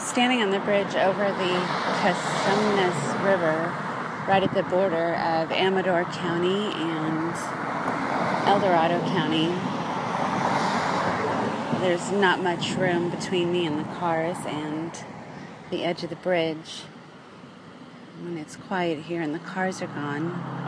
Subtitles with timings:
[0.00, 1.54] standing on the bridge over the
[2.00, 3.72] Cosumnes River,
[4.26, 7.34] right at the border of Amador County and
[8.48, 9.46] El Dorado County.
[11.80, 14.92] There's not much room between me and the cars and
[15.70, 16.82] the edge of the bridge.
[18.22, 20.59] When it's quiet here and the cars are gone,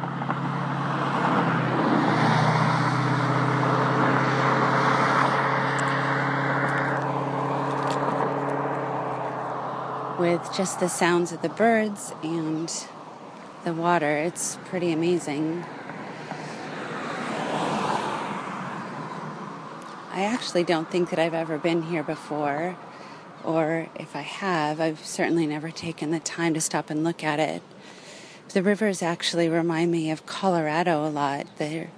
[10.23, 12.73] with just the sounds of the birds and
[13.65, 14.19] the water.
[14.19, 15.65] It's pretty amazing.
[20.13, 22.77] I actually don't think that I've ever been here before,
[23.43, 27.41] or if I have, I've certainly never taken the time to stop and look at
[27.41, 27.61] it.
[28.51, 31.49] The rivers actually remind me of Colorado a lot.
[31.59, 31.91] They're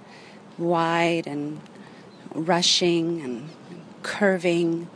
[0.57, 1.61] wide and
[2.33, 3.49] rushing and
[4.01, 4.89] curving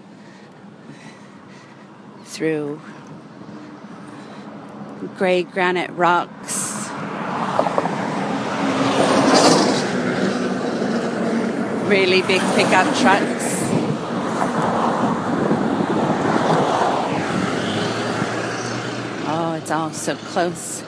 [2.24, 2.82] through
[5.18, 6.90] gray granite rocks.
[11.90, 13.46] Really big pickup trucks.
[19.32, 20.84] Oh, it's all so close.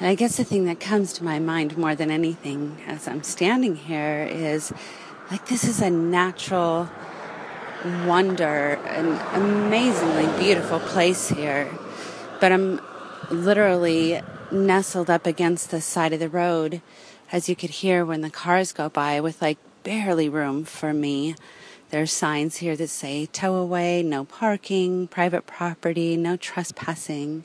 [0.00, 3.22] And I guess the thing that comes to my mind more than anything as I'm
[3.22, 4.72] standing here is
[5.30, 6.88] like this is a natural
[8.04, 11.70] wonder, an amazingly beautiful place here.
[12.40, 12.80] But I'm
[13.30, 16.82] literally nestled up against the side of the road,
[17.30, 21.36] as you could hear when the cars go by, with like barely room for me.
[21.90, 27.44] There's signs here that say tow away, no parking, private property, no trespassing.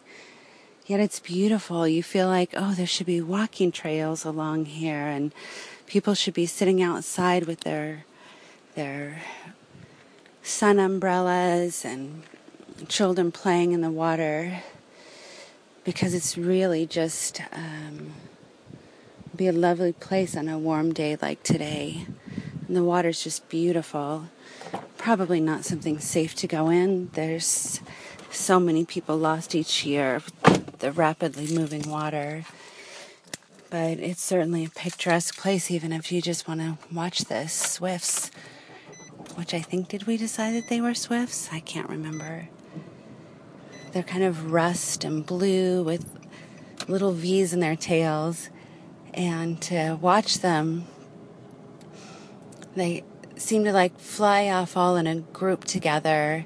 [0.87, 1.87] Yet it's beautiful.
[1.87, 5.33] You feel like, oh, there should be walking trails along here and
[5.87, 8.05] people should be sitting outside with their
[8.75, 9.23] their
[10.43, 12.21] sun umbrellas and
[12.87, 14.61] children playing in the water
[15.83, 18.11] because it's really just um,
[19.35, 22.05] be a lovely place on a warm day like today.
[22.67, 24.25] And the water's just beautiful.
[24.97, 27.09] Probably not something safe to go in.
[27.13, 27.79] There's
[28.29, 30.21] so many people lost each year
[30.79, 32.45] the rapidly moving water
[33.69, 38.31] but it's certainly a picturesque place, even if you just want to watch the swifts,
[39.35, 41.49] which I think did we decide that they were swifts?
[41.51, 42.47] I can't remember.
[43.91, 46.05] They're kind of rust and blue with
[46.87, 48.49] little V's in their tails,
[49.13, 50.85] and to watch them,
[52.75, 53.03] they
[53.35, 56.45] seem to like fly off all in a group together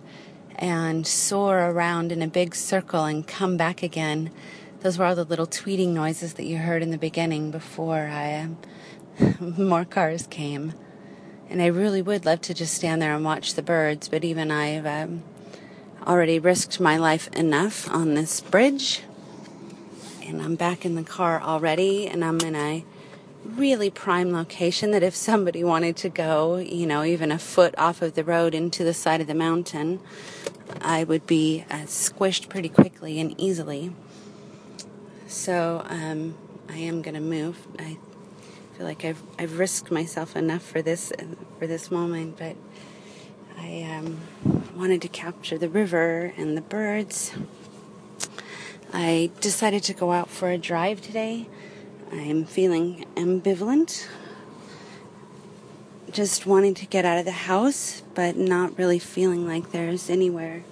[0.60, 4.30] and soar around in a big circle and come back again
[4.82, 8.40] those were all the little tweeting noises that you heard in the beginning before I,
[8.40, 8.58] um,
[9.58, 10.74] more cars came.
[11.50, 14.52] And I really would love to just stand there and watch the birds, but even
[14.52, 15.24] I've um,
[16.08, 19.02] already risked my life enough on this bridge.
[20.24, 22.86] And I'm back in the car already, and I'm in a
[23.56, 28.02] really prime location that if somebody wanted to go, you know, even a foot off
[28.02, 30.00] of the road into the side of the mountain,
[30.82, 33.94] I would be uh, squished pretty quickly and easily.
[35.28, 36.36] So um,
[36.70, 37.68] I am going to move.
[37.78, 37.98] I
[38.78, 41.12] feel like I've I've risked myself enough for this
[41.58, 42.56] for this moment, but
[43.58, 44.22] I um,
[44.76, 47.34] wanted to capture the river and the birds.
[48.94, 51.48] I decided to go out for a drive today.
[52.12, 54.08] I'm feeling ambivalent.
[56.12, 60.64] Just wanting to get out of the house, but not really feeling like there's anywhere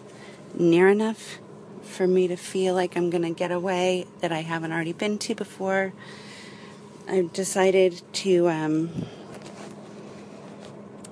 [0.56, 1.38] near enough
[1.84, 5.20] for me to feel like I'm going to get away that I haven't already been
[5.20, 5.94] to before.
[7.08, 9.06] I've decided to, um,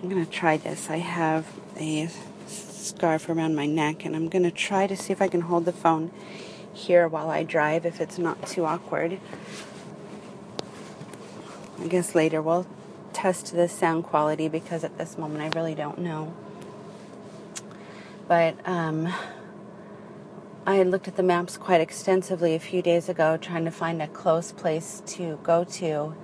[0.01, 0.89] I'm going to try this.
[0.89, 1.45] I have
[1.77, 2.09] a
[2.47, 5.65] scarf around my neck and I'm going to try to see if I can hold
[5.65, 6.11] the phone
[6.73, 9.19] here while I drive if it's not too awkward.
[11.81, 12.65] I guess later we'll
[13.13, 16.33] test the sound quality because at this moment I really don't know.
[18.27, 19.13] But, um,
[20.67, 24.01] I had looked at the maps quite extensively a few days ago, trying to find
[24.01, 26.15] a close place to go to,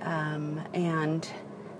[0.00, 1.28] um, and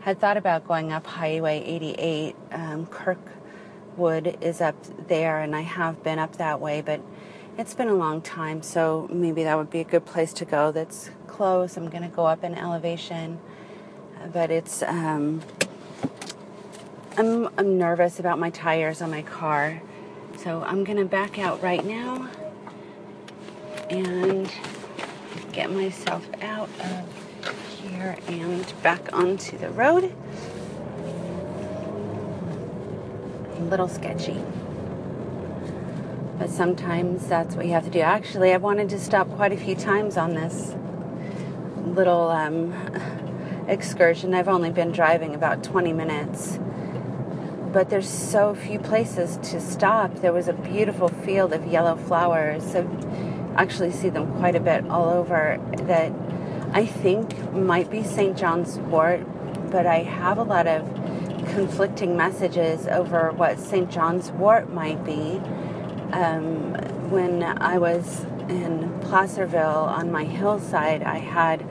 [0.01, 2.37] had thought about going up Highway 88.
[2.53, 4.77] Um, Kirkwood is up
[5.09, 7.01] there, and I have been up that way, but
[7.59, 10.73] it's been a long time, so maybe that would be a good place to go.
[10.73, 11.77] That's close.
[11.77, 13.39] I'm going to go up in elevation,
[14.33, 14.83] but it's.
[14.83, 15.43] Um,
[17.17, 19.83] I'm, I'm nervous about my tires on my car
[20.43, 22.29] so I'm going to back out right now
[23.91, 24.49] and
[25.53, 30.15] get myself out of here and back onto the road.
[33.57, 34.41] A little sketchy.
[36.39, 38.01] But sometimes that's what you have to do.
[38.01, 40.75] Actually, I wanted to stop quite a few times on this
[41.85, 42.73] little um,
[43.69, 44.35] excursion.
[44.35, 46.59] I've only been driving about 20 minutes,
[47.73, 50.15] but there's so few places to stop.
[50.17, 52.89] There was a beautiful field of yellow flowers, so
[53.57, 56.13] actually see them quite a bit all over that
[56.73, 58.37] I think might be St.
[58.37, 59.21] John's wort,
[59.71, 60.87] but I have a lot of
[61.55, 63.91] conflicting messages over what St.
[63.91, 65.41] John's wort might be.
[66.13, 66.75] Um,
[67.11, 71.65] when I was in Placerville on my hillside, I had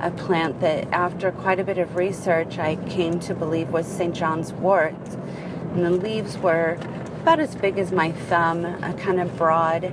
[0.00, 4.14] a plant that, after quite a bit of research, I came to believe was St.
[4.14, 4.94] John's wort.
[5.74, 6.78] And the leaves were
[7.22, 9.92] about as big as my thumb, a kind of broad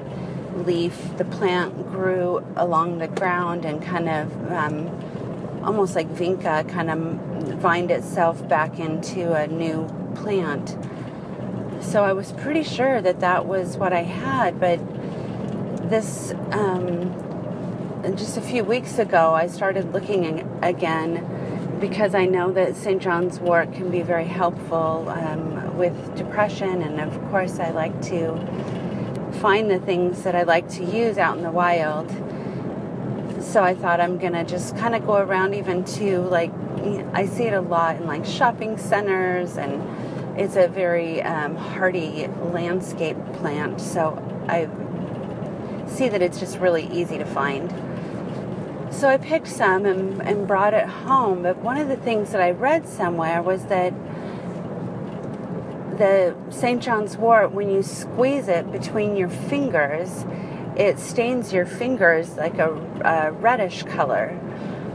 [0.56, 1.18] leaf.
[1.18, 7.00] The plant grew along the ground and kind of um, almost like vinca, kind of
[7.60, 10.78] vined itself back into a new plant.
[11.82, 14.80] So I was pretty sure that that was what I had, but
[15.90, 17.14] this um,
[18.16, 23.02] just a few weeks ago, I started looking again because I know that St.
[23.02, 28.38] John's wort can be very helpful um, with depression, and of course, I like to
[29.42, 32.10] find the things that I like to use out in the wild.
[33.44, 36.54] So I thought I'm gonna just kind of go around even to like
[37.14, 39.82] I see it a lot in like shopping centers, and
[40.38, 43.82] it's a very um, hardy landscape plant.
[43.82, 44.18] So
[44.48, 44.70] I
[45.90, 47.70] see that it's just really easy to find.
[48.92, 51.44] So I picked some and, and brought it home.
[51.44, 53.94] But one of the things that I read somewhere was that
[55.98, 56.82] the St.
[56.82, 60.26] John's wort, when you squeeze it between your fingers,
[60.76, 62.74] it stains your fingers like a,
[63.04, 64.38] a reddish color.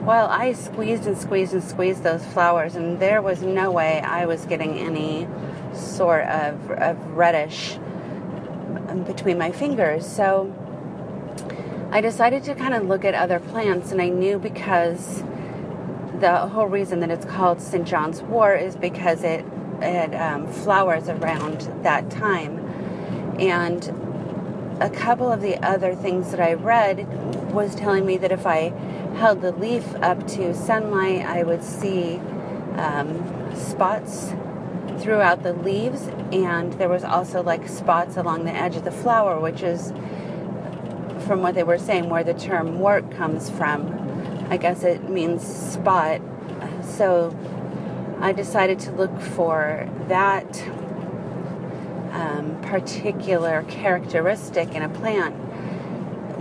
[0.06, 4.26] Well, I squeezed and squeezed and squeezed those flowers, and there was no way I
[4.26, 5.26] was getting any
[5.74, 7.76] sort of, of reddish
[9.04, 10.06] between my fingers.
[10.06, 10.54] So
[11.90, 15.24] I decided to kind of look at other plants, and I knew because
[16.20, 17.84] the whole reason that it's called St.
[17.84, 19.44] John's wort is because it
[19.82, 22.60] it um, flowers around that time,
[23.40, 23.82] and
[24.80, 27.08] a couple of the other things that I read
[27.56, 28.68] was telling me that if I
[29.16, 32.16] held the leaf up to sunlight, I would see
[32.76, 34.34] um, spots
[34.98, 39.40] throughout the leaves, and there was also like spots along the edge of the flower,
[39.40, 39.92] which is
[41.26, 44.46] from what they were saying, where the term wart comes from.
[44.50, 46.20] I guess it means spot.
[46.82, 47.36] So
[48.20, 50.62] I decided to look for that
[52.12, 55.34] um, particular characteristic in a plant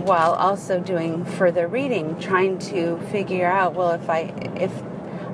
[0.06, 4.72] while also doing further reading, trying to figure out well, if I if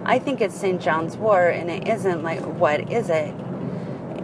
[0.04, 0.80] I think it's St.
[0.80, 3.34] John's wort and it isn't, like what is it?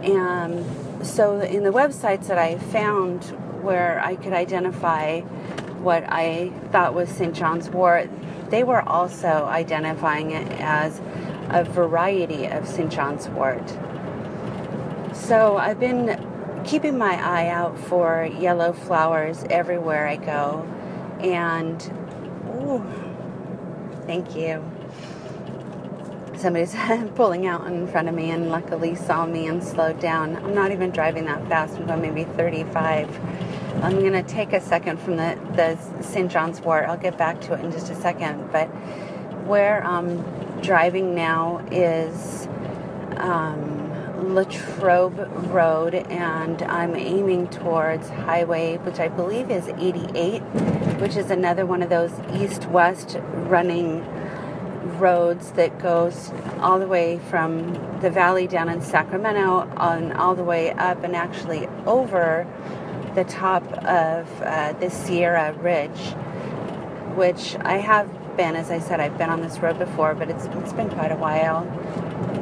[0.03, 0.65] And
[1.05, 3.25] so in the websites that I found
[3.63, 5.21] where I could identify
[5.81, 7.33] what I thought was St.
[7.35, 8.09] John's wort,
[8.49, 10.99] they were also identifying it as
[11.49, 12.91] a variety of St.
[12.91, 13.69] John's wort.
[15.13, 16.07] So I've been
[16.65, 20.67] keeping my eye out for yellow flowers everywhere I go.
[21.19, 21.81] And,
[22.47, 22.85] ooh,
[24.05, 24.63] thank you.
[26.37, 26.75] Somebody's
[27.15, 30.37] pulling out in front of me and luckily saw me and slowed down.
[30.37, 33.09] I'm not even driving that fast, I'm going maybe 35
[33.81, 36.29] I'm going to take a second from the, the St.
[36.29, 36.89] John's wort.
[36.89, 38.51] I'll get back to it in just a second.
[38.51, 38.65] But
[39.45, 40.21] where I'm
[40.61, 42.49] driving now is
[43.15, 43.78] um,
[44.19, 45.17] Latrobe
[45.51, 50.39] Road, and I'm aiming towards Highway, which I believe is 88,
[50.99, 54.05] which is another one of those east west running
[54.99, 60.43] roads that goes all the way from the valley down in Sacramento on all the
[60.43, 62.45] way up and actually over
[63.15, 65.99] the top of uh, the Sierra Ridge,
[67.15, 68.07] which I have
[68.37, 71.11] been, as I said, I've been on this road before, but it's, it's been quite
[71.11, 71.63] a while.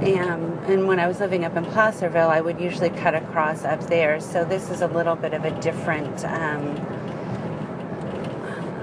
[0.02, 3.82] And, and when I was living up in Placerville, I would usually cut across up
[3.88, 4.20] there.
[4.20, 6.78] So this is a little bit of a different um,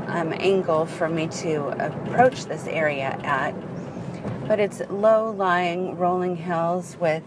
[0.08, 3.54] um, angle for me to approach this area at.
[4.48, 7.22] But it's low lying rolling hills with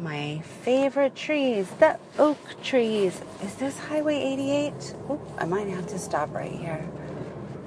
[0.00, 3.20] my favorite trees, the oak trees.
[3.42, 4.94] Is this Highway 88?
[5.10, 6.86] Oop, I might have to stop right here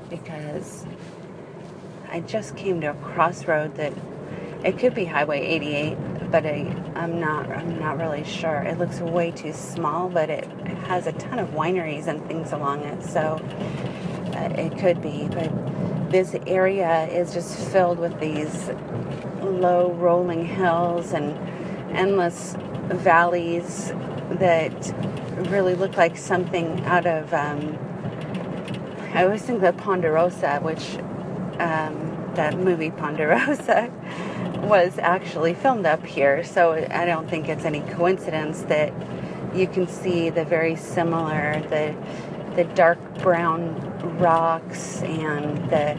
[0.10, 0.86] because
[2.10, 3.94] I just came to a crossroad that
[4.64, 5.96] it could be Highway 88,
[6.32, 7.50] but I, I'm not.
[7.50, 8.62] I'm not really sure.
[8.62, 12.52] It looks way too small, but it, it has a ton of wineries and things
[12.52, 13.42] along it, so
[14.36, 15.28] uh, it could be.
[15.32, 18.70] But this area is just filled with these
[19.42, 21.38] low rolling hills and
[21.96, 22.56] endless
[22.90, 23.92] valleys
[24.30, 24.94] that
[25.50, 27.34] really look like something out of.
[27.34, 27.78] Um,
[29.14, 30.96] I always think of Ponderosa, which
[31.60, 33.92] um, that movie Ponderosa
[34.62, 36.44] was actually filmed up here.
[36.44, 38.94] So I don't think it's any coincidence that
[39.54, 41.96] you can see the very similar the
[42.56, 43.76] the dark brown
[44.18, 45.98] rocks and the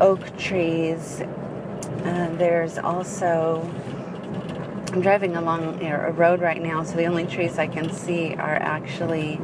[0.00, 1.20] oak trees.
[1.20, 3.68] Uh, there's also
[4.92, 8.56] I'm driving along a road right now, so the only trees I can see are
[8.56, 9.40] actually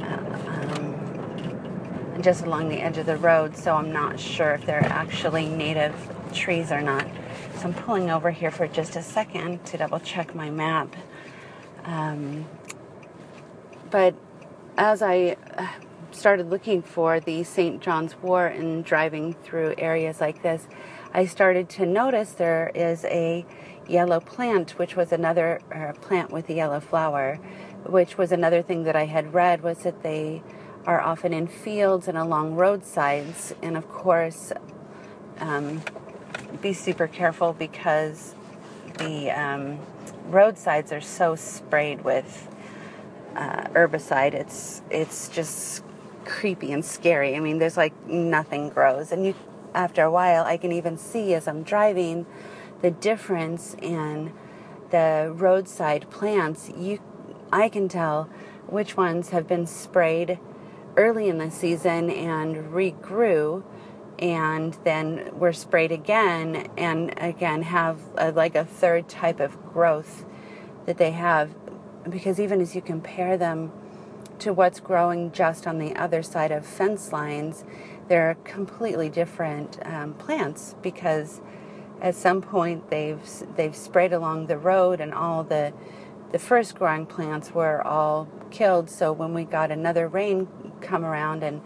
[0.00, 0.16] uh,
[0.48, 3.56] um, just along the edge of the road.
[3.56, 5.94] So I'm not sure if they're actually native
[6.32, 7.06] trees or not.
[7.56, 10.94] So I'm pulling over here for just a second to double check my map.
[11.84, 12.44] Um,
[13.90, 14.14] but
[14.76, 15.66] as I uh,
[16.10, 17.80] started looking for the St.
[17.80, 20.68] John's Wort and driving through areas like this,
[21.14, 23.46] I started to notice there is a
[23.88, 27.36] yellow plant, which was another uh, plant with a yellow flower,
[27.86, 30.42] which was another thing that I had read was that they
[30.84, 33.54] are often in fields and along roadsides.
[33.62, 34.52] And of course,
[35.38, 35.80] um,
[36.60, 38.34] be super careful because
[38.98, 39.78] the um,
[40.26, 42.48] roadsides are so sprayed with
[43.34, 44.34] uh, herbicide.
[44.34, 45.84] It's it's just
[46.24, 47.36] creepy and scary.
[47.36, 49.34] I mean, there's like nothing grows, and you
[49.76, 52.26] after a while, I can even see as I'm driving
[52.80, 54.32] the difference in
[54.90, 56.70] the roadside plants.
[56.74, 56.98] You,
[57.52, 58.24] I can tell
[58.66, 60.38] which ones have been sprayed
[60.96, 63.62] early in the season and regrew
[64.18, 70.24] and then we're sprayed again and again have a, like a third type of growth
[70.86, 71.54] that they have.
[72.08, 73.72] Because even as you compare them
[74.38, 77.64] to what's growing just on the other side of fence lines
[78.08, 81.40] they're completely different um, plants because
[82.00, 83.20] at some point they've
[83.56, 85.72] they've sprayed along the road and all the
[86.32, 88.90] the first growing plants were all killed.
[88.90, 90.48] So when we got another rain
[90.80, 91.62] come around and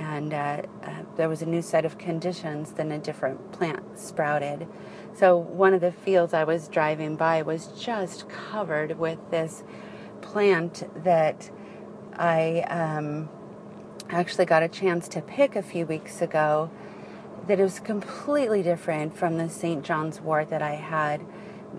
[0.00, 4.66] and uh, uh, there was a new set of conditions, then a different plant sprouted.
[5.14, 9.62] So one of the fields I was driving by was just covered with this
[10.22, 11.50] plant that
[12.14, 13.28] I um,
[14.08, 16.70] actually got a chance to pick a few weeks ago.
[17.46, 19.84] That was completely different from the St.
[19.84, 21.24] John's wort that I had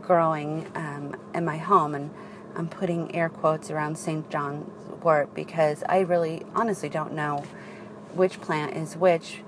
[0.01, 2.11] growing um, in my home, and
[2.55, 4.29] I'm putting air quotes around St.
[4.29, 4.69] John's
[5.01, 7.43] wort because I really honestly don't know
[8.13, 9.41] which plant is which.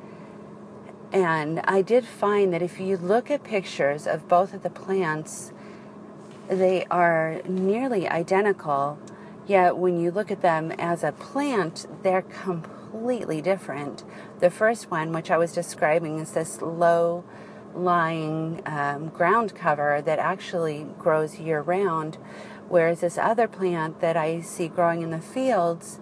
[1.12, 5.54] And I did find that if you look at pictures of both of the plants,
[6.48, 8.98] they are nearly identical.
[9.46, 14.04] Yet when you look at them as a plant, they're completely different.
[14.40, 17.24] The first one, which I was describing, is this low
[17.76, 22.18] lying um, ground cover that actually grows year round,
[22.70, 26.00] whereas this other plant that I see growing in the fields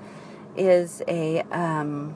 [0.56, 2.16] is a um,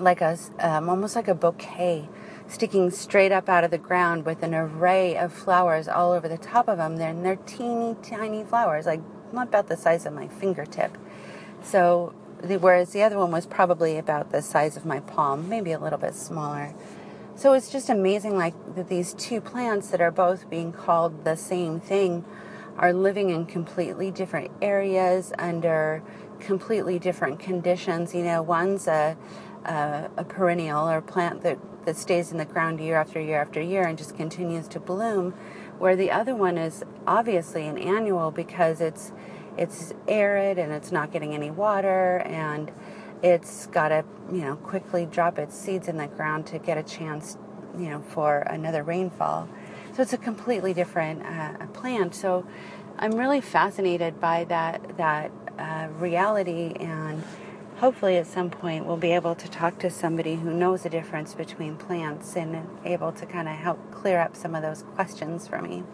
[0.00, 2.08] like a um, almost like a bouquet
[2.48, 6.38] sticking straight up out of the ground with an array of flowers all over the
[6.38, 6.96] top of them.
[6.96, 9.00] They're, and they're teeny tiny flowers, like
[9.32, 10.96] not about the size of my fingertip.
[11.62, 15.72] So, the, whereas the other one was probably about the size of my palm, maybe
[15.72, 16.74] a little bit smaller.
[17.34, 21.36] So it's just amazing, like that these two plants that are both being called the
[21.36, 22.24] same thing
[22.76, 26.02] are living in completely different areas under
[26.40, 28.14] completely different conditions.
[28.14, 29.16] You know, one's a
[29.64, 33.60] uh, a perennial or plant that, that stays in the ground year after year after
[33.60, 35.32] year and just continues to bloom,
[35.78, 39.12] where the other one is obviously an annual because it's
[39.56, 42.70] it's arid and it's not getting any water and
[43.22, 46.82] it's got to you know quickly drop its seeds in the ground to get a
[46.82, 47.36] chance
[47.76, 49.48] you know for another rainfall.
[49.94, 52.14] So it's a completely different uh, plant.
[52.14, 52.46] So
[52.98, 57.22] I'm really fascinated by that that uh, reality and
[57.78, 61.34] hopefully at some point we'll be able to talk to somebody who knows the difference
[61.34, 65.62] between plants and able to kind of help clear up some of those questions for
[65.62, 65.84] me.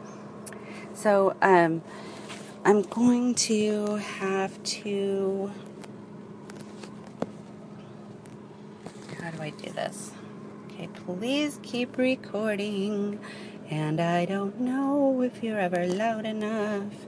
[0.94, 1.82] So um,
[2.64, 5.52] I'm going to have to.
[9.20, 10.12] How do I do this?
[10.66, 13.20] Okay, please keep recording.
[13.70, 17.03] And I don't know if you're ever loud enough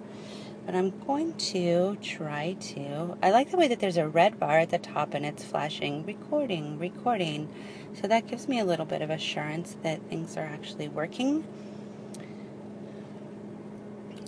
[0.66, 3.16] but I'm going to try to.
[3.23, 6.04] I like the way that there's a red bar at the top and it's flashing
[6.04, 7.49] recording, recording.
[7.94, 11.44] So that gives me a little bit of assurance that things are actually working.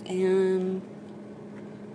[0.05, 0.81] And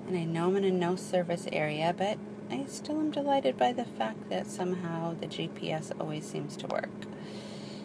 [0.07, 2.19] and I know I'm in a no service area, but
[2.51, 6.91] I still am delighted by the fact that somehow the GPS always seems to work.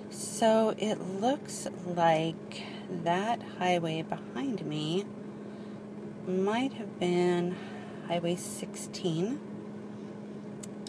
[0.10, 5.06] So it looks like that highway behind me
[6.28, 7.56] might have been
[8.08, 9.40] Highway 16.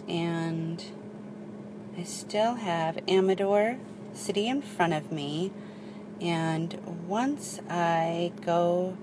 [0.07, 0.83] And
[1.97, 3.77] I still have Amador
[4.13, 5.51] City in front of me.
[6.19, 8.97] And once I go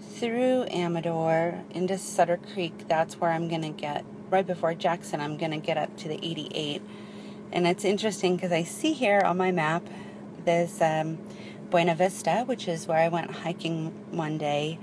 [0.00, 5.36] through Amador into Sutter Creek, that's where I'm going to get, right before Jackson, I'm
[5.36, 6.82] going to get up to the 88.
[7.52, 9.86] And it's interesting because I see here on my map
[10.44, 11.18] this um,
[11.70, 14.78] Buena Vista, which is where I went hiking one day.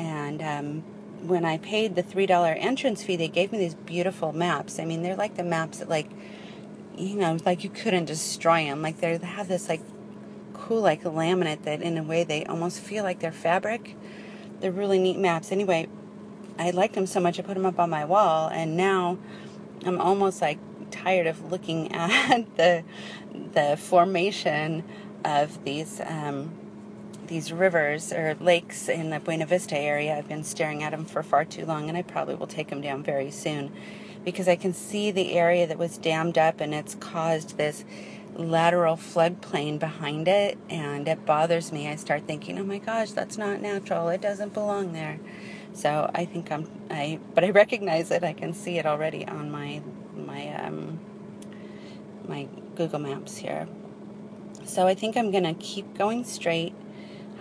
[0.00, 0.82] And um,
[1.28, 4.78] when I paid the $3 entrance fee, they gave me these beautiful maps.
[4.78, 6.08] I mean, they're like the maps that, like,
[6.96, 8.80] you know, like you couldn't destroy them.
[8.80, 9.82] Like they have this, like,
[10.54, 13.94] cool, like, laminate that in a way they almost feel like they're fabric.
[14.60, 15.52] They're really neat maps.
[15.52, 15.86] Anyway,
[16.58, 19.18] I liked them so much, I put them up on my wall, and now
[19.84, 20.58] I'm almost like
[20.90, 22.84] tired of looking at the
[23.52, 24.82] the formation
[25.24, 26.52] of these um,
[27.30, 30.18] these rivers or lakes in the Buena Vista area.
[30.18, 32.82] I've been staring at them for far too long, and I probably will take them
[32.82, 33.72] down very soon
[34.24, 37.84] because I can see the area that was dammed up, and it's caused this
[38.34, 41.88] lateral floodplain behind it, and it bothers me.
[41.88, 44.08] I start thinking, "Oh my gosh, that's not natural.
[44.08, 45.20] It doesn't belong there."
[45.72, 48.24] So I think I'm I, but I recognize it.
[48.24, 49.82] I can see it already on my
[50.16, 50.98] my um,
[52.26, 53.68] my Google Maps here.
[54.64, 56.74] So I think I'm going to keep going straight.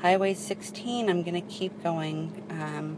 [0.02, 2.98] Highway 16, I'm going to keep going um,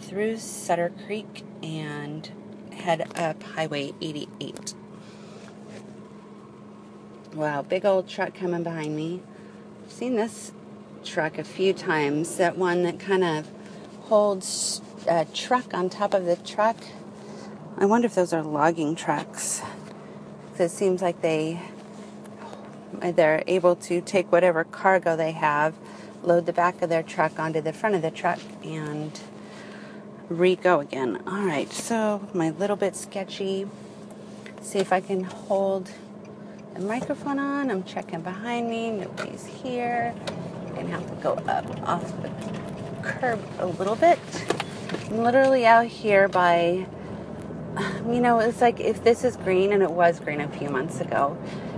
[0.00, 2.28] through Sutter Creek and
[2.72, 4.74] head up Highway 88.
[7.34, 9.22] Wow, big old truck coming behind me.
[9.84, 10.50] I've seen this
[11.04, 12.36] truck a few times.
[12.36, 13.48] That one that kind of
[14.02, 16.78] holds a truck on top of the truck.
[17.78, 19.62] I wonder if those are logging trucks.
[20.58, 21.62] It seems like they
[23.00, 25.74] they're able to take whatever cargo they have,
[26.24, 29.20] load the back of their truck onto the front of the truck, and
[30.28, 31.22] re-go again.
[31.26, 33.66] All right, so my little bit sketchy.
[34.60, 35.90] See if I can hold
[36.74, 37.70] the microphone on.
[37.70, 38.90] I'm checking behind me.
[38.90, 40.14] Nobody's here.
[40.66, 42.30] I'm gonna have to go up off the
[43.02, 44.18] curb a little bit.
[45.10, 46.86] I'm literally out here by
[48.08, 51.00] you know, it's like if this is green and it was green a few months
[51.00, 51.36] ago,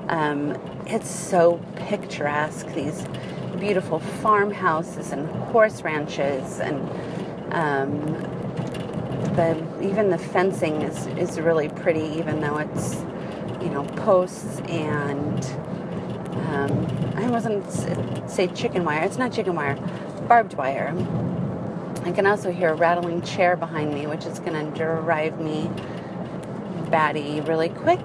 [0.09, 0.57] um,
[0.87, 2.67] it's so picturesque.
[2.69, 3.05] These
[3.59, 6.81] beautiful farmhouses and horse ranches, and
[7.53, 8.01] um,
[9.35, 13.05] the even the fencing is is really pretty, even though it's
[13.61, 15.45] you know posts and
[16.49, 17.71] um, I wasn't
[18.31, 19.03] say chicken wire.
[19.03, 19.77] It's not chicken wire,
[20.29, 20.95] barbed wire.
[22.05, 25.71] I can also hear a rattling chair behind me, which is to drive me
[26.91, 28.01] batty really quick.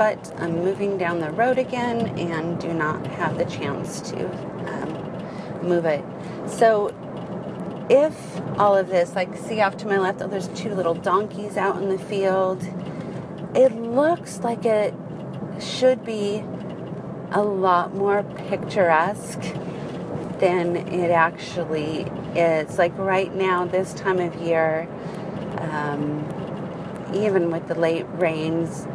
[0.00, 4.30] But I'm moving down the road again and do not have the chance to
[4.66, 6.02] um, move it.
[6.48, 6.88] So,
[7.90, 11.58] if all of this, like, see off to my left, oh, there's two little donkeys
[11.58, 12.62] out in the field.
[13.54, 14.94] It looks like it
[15.60, 16.42] should be
[17.32, 19.42] a lot more picturesque
[20.38, 22.78] than it actually is.
[22.78, 24.88] Like right now, this time of year,
[25.58, 26.24] um,
[27.14, 28.86] even with the late rains,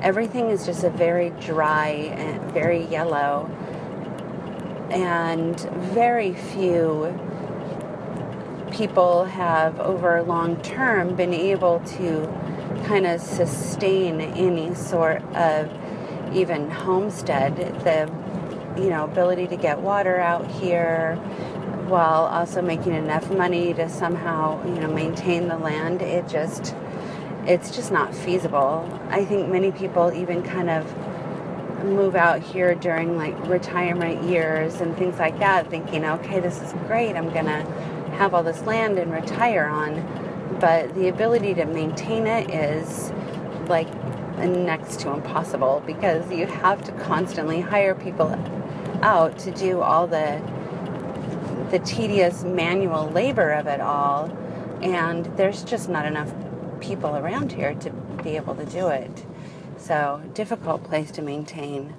[0.00, 3.48] everything is just a very dry and very yellow,
[4.90, 5.58] and
[5.92, 7.18] very few
[8.70, 12.26] people have over long term been able to
[12.86, 15.70] kind of sustain any sort of
[16.34, 18.10] even homestead the
[18.82, 21.16] you know ability to get water out here
[21.88, 26.02] while also making enough money to somehow, you know, maintain the land.
[26.02, 26.74] It just
[27.46, 28.88] it's just not feasible.
[29.10, 30.84] I think many people even kind of
[31.84, 36.72] move out here during like retirement years and things like that thinking, "Okay, this is
[36.86, 37.16] great.
[37.16, 37.66] I'm to
[38.16, 40.02] have all this land and retire on."
[40.60, 43.12] But the ability to maintain it is
[43.68, 43.88] like
[44.38, 48.34] next to impossible because you have to constantly hire people
[49.02, 50.40] out to do all the
[51.70, 54.30] the tedious manual labor of it all,
[54.82, 56.32] and there's just not enough
[56.84, 57.90] people around here to
[58.22, 59.24] be able to do it.
[59.78, 61.94] So, difficult place to maintain.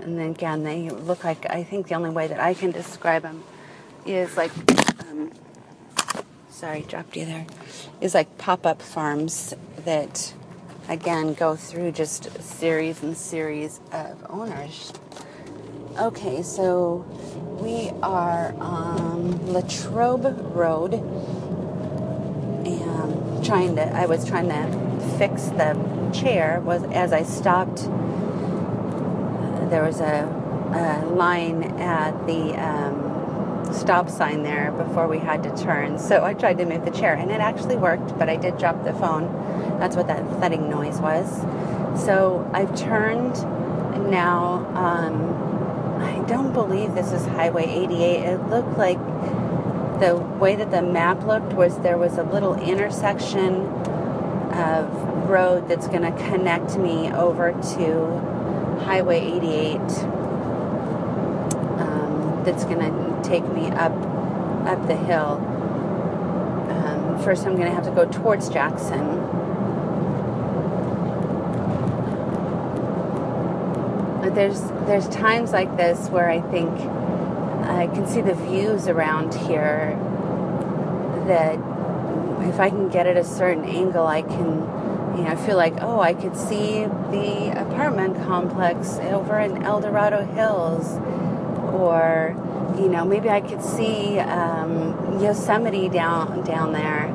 [0.00, 3.22] And then again, they look like I think the only way that I can describe
[3.22, 3.42] them
[4.06, 4.52] is like,
[5.00, 5.32] um,
[6.48, 7.46] sorry, dropped you there,
[8.00, 10.34] is like pop up farms that
[10.88, 14.92] again go through just series and series of owners.
[15.98, 17.04] Okay, so
[17.60, 20.94] we are on Latrobe Road,
[22.64, 23.82] and trying to.
[23.82, 27.88] I was trying to fix the chair was as I stopped
[29.72, 30.24] there was a,
[30.74, 35.98] a line at the um, stop sign there before we had to turn.
[35.98, 38.84] So I tried to move the chair, and it actually worked, but I did drop
[38.84, 39.26] the phone.
[39.80, 41.26] That's what that thudding noise was.
[42.04, 43.32] So I've turned
[44.10, 44.66] now.
[44.76, 45.40] Um,
[46.02, 48.24] I don't believe this is Highway 88.
[48.24, 48.98] It looked like
[50.00, 53.54] the way that the map looked was there was a little intersection
[54.52, 59.78] of road that's going to connect me over to Highway 88.
[61.78, 63.92] Um, that's going to take me up
[64.66, 65.40] up the hill.
[66.70, 69.20] Um, first, I'm going to have to go towards Jackson.
[74.20, 76.70] But There's there's times like this where I think
[77.78, 79.98] I can see the views around here
[81.26, 81.58] that
[82.48, 84.48] if I can get at a certain angle, I can,
[85.16, 89.80] you know, I feel like, oh, I could see the apartment complex over in El
[89.80, 90.98] Dorado Hills,
[91.72, 92.36] or,
[92.78, 97.06] you know, maybe I could see um, Yosemite down down there.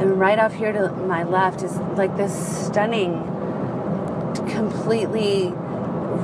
[0.00, 3.24] And right off here to my left is like this stunning,
[4.50, 5.52] completely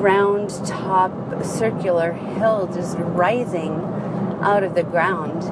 [0.01, 1.13] round top
[1.45, 3.73] circular hill just rising
[4.43, 5.43] out of the ground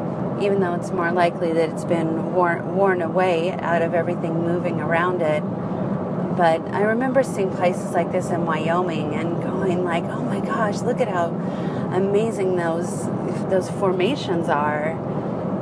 [0.42, 4.80] even though it's more likely that it's been worn, worn away out of everything moving
[4.80, 5.42] around it.
[6.36, 10.80] But I remember seeing places like this in Wyoming and going like, "Oh my gosh,
[10.80, 11.26] look at how
[11.92, 13.06] amazing those
[13.50, 14.92] those formations are!"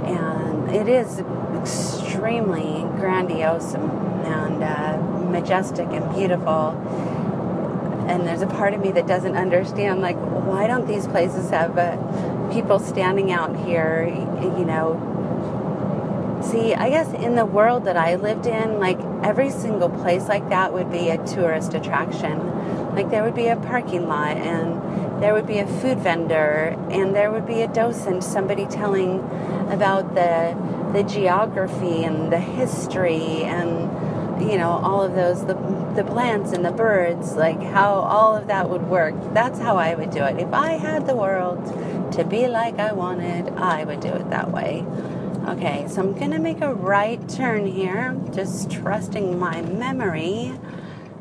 [0.06, 1.22] And it is
[1.56, 4.98] extremely grandiose and uh,
[5.30, 6.76] majestic and beautiful.
[8.08, 11.76] And there's a part of me that doesn't understand, like, why don't these places have
[11.76, 14.06] a people standing out here,
[14.58, 15.14] you know.
[16.42, 20.48] See, I guess in the world that I lived in, like every single place like
[20.48, 22.38] that would be a tourist attraction.
[22.94, 27.14] Like there would be a parking lot and there would be a food vendor and
[27.14, 29.18] there would be a docent, somebody telling
[29.70, 30.56] about the
[30.92, 33.87] the geography and the history and
[34.48, 35.54] you know all of those the
[35.94, 39.14] the plants and the birds like how all of that would work.
[39.34, 40.38] That's how i would do it.
[40.38, 44.50] If i had the world to be like i wanted i would do it that
[44.50, 44.84] way.
[45.46, 50.58] Okay so i'm gonna make a right turn here just trusting my memory.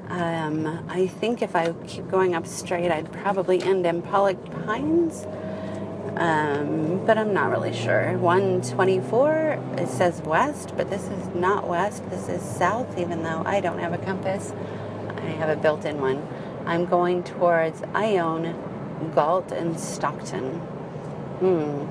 [0.10, 5.26] Um, i think if i keep going up straight i'd probably end in pollock pines
[6.19, 8.17] um, but I'm not really sure.
[8.17, 12.10] 124, it says west, but this is not west.
[12.10, 14.51] This is south, even though I don't have a compass.
[15.10, 16.27] I have a built in one.
[16.65, 18.56] I'm going towards Ione,
[19.13, 20.56] Galt, and Stockton.
[21.39, 21.86] Hmm.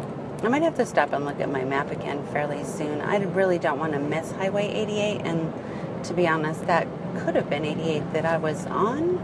[0.45, 3.01] I might have to stop and look at my map again fairly soon.
[3.01, 7.49] I really don't want to miss Highway 88, and to be honest, that could have
[7.49, 9.19] been 88 that I was on.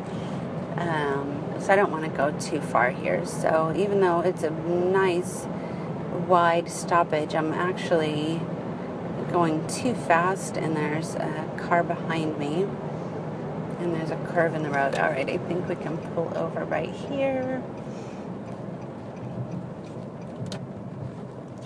[0.76, 3.24] Um, I don't want to go too far here.
[3.24, 5.46] So even though it's a nice
[6.26, 8.40] wide stoppage, I'm actually
[9.30, 12.66] going too fast and there's a car behind me
[13.82, 14.96] and there's a curve in the road.
[14.96, 17.62] All right, I think we can pull over right here.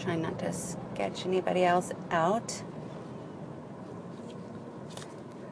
[0.00, 2.62] Trying not to sketch anybody else out.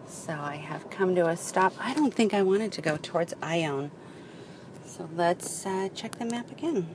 [0.06, 1.74] So I have come to a stop.
[1.78, 3.90] I don't think I wanted to go towards Ione.
[4.96, 6.94] So let's uh, check the map again.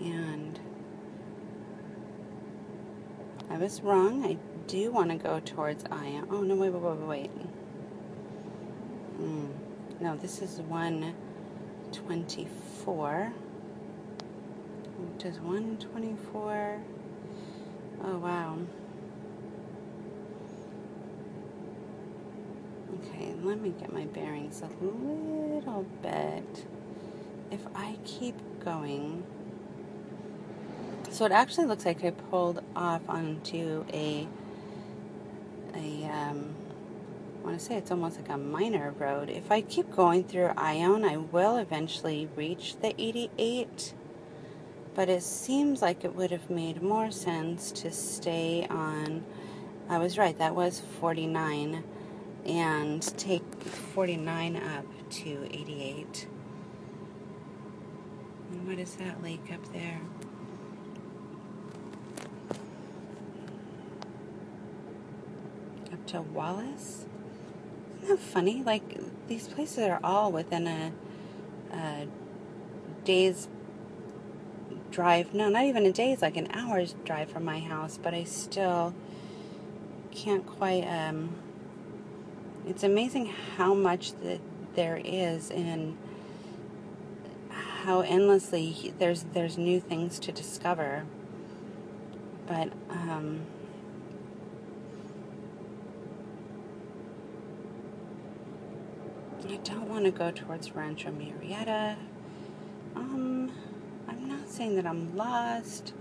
[0.00, 0.58] And
[3.48, 4.24] I was wrong.
[4.24, 6.26] I do want to go towards Ione.
[6.28, 7.30] Oh, no, wait, wait, wait, wait.
[9.20, 9.50] Mm.
[10.00, 13.32] No, this is 124.
[15.18, 16.80] Does 124.
[18.04, 18.58] Oh, wow.
[22.94, 26.66] Okay, let me get my bearings a little bit.
[27.50, 29.24] If I keep going,
[31.10, 34.28] so it actually looks like I pulled off onto a,
[35.74, 36.54] a, um,
[37.42, 39.30] I want to say it's almost like a minor road.
[39.30, 43.94] If I keep going through Ione, I will eventually reach the 88
[44.98, 49.24] but it seems like it would have made more sense to stay on.
[49.88, 51.84] I was right, that was 49,
[52.44, 56.26] and take 49 up to 88.
[58.50, 60.00] And what is that lake up there?
[65.92, 67.06] Up to Wallace?
[68.02, 68.64] Isn't that funny?
[68.64, 70.92] Like, these places are all within a,
[71.72, 72.08] a
[73.04, 73.46] day's
[74.90, 75.34] drive.
[75.34, 76.12] No, not even a day.
[76.12, 78.94] It's like an hour's drive from my house, but I still
[80.10, 80.84] can't quite.
[80.84, 81.36] Um,
[82.66, 84.40] it's amazing how much that
[84.74, 85.96] there is and
[87.50, 91.04] how endlessly there's there's new things to discover.
[92.46, 93.40] But um,
[99.48, 101.96] I don't want to go towards Rancho Murieta.
[102.94, 103.52] Um,
[104.08, 105.92] I'm not saying that I'm lost,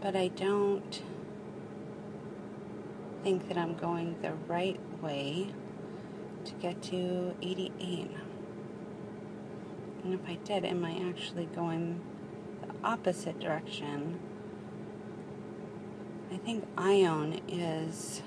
[0.00, 1.02] but I don't
[3.22, 5.48] think that I'm going the right way
[6.44, 8.10] to get to 88.
[10.04, 12.00] And if I did, am I actually going
[12.62, 14.18] the opposite direction?
[16.32, 18.22] I think Ione is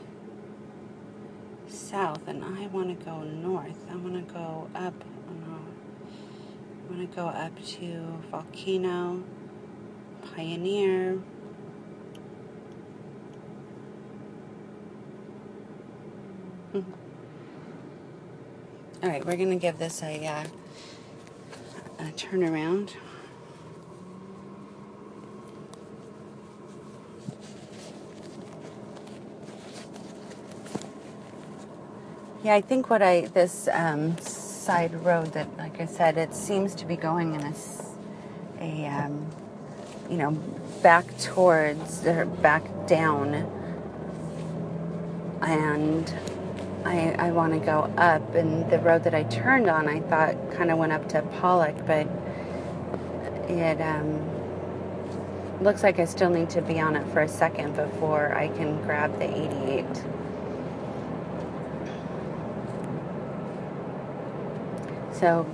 [1.68, 3.86] south and I want to go north.
[3.90, 4.94] I want to go up.
[6.93, 9.23] Want to go up to Volcano,
[10.36, 11.19] Pioneer.
[16.75, 16.84] All
[19.01, 20.43] right, we're going to give this a, uh,
[21.97, 22.91] a turnaround.
[32.43, 34.15] Yeah, I think what I this um,
[34.63, 37.54] side road that, like I said, it seems to be going in a,
[38.62, 39.28] a um,
[40.10, 40.32] you know,
[40.82, 43.34] back towards or back down,
[45.41, 46.13] and
[46.86, 48.36] I I want to go up.
[48.36, 51.86] And the road that I turned on, I thought kind of went up to Pollock,
[51.86, 52.08] but
[53.49, 54.21] it um,
[55.62, 58.82] looks like I still need to be on it for a second before I can
[58.84, 60.23] grab the 88.
[65.13, 65.45] So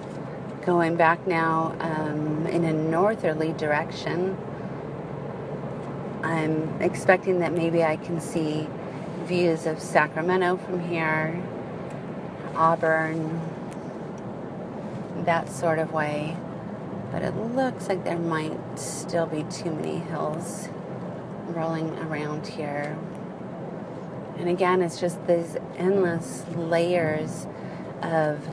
[0.66, 4.38] going back now um, in a northerly direction,
[6.24, 8.68] I'm expecting that maybe I can see
[9.26, 11.42] views of Sacramento from here,
[12.56, 13.42] Auburn,
[15.26, 16.38] that sort of way.
[17.12, 20.70] But it looks like there might still be too many hills
[21.48, 22.98] rolling around here.
[24.38, 27.46] And again, it's just these endless layers
[28.02, 28.48] of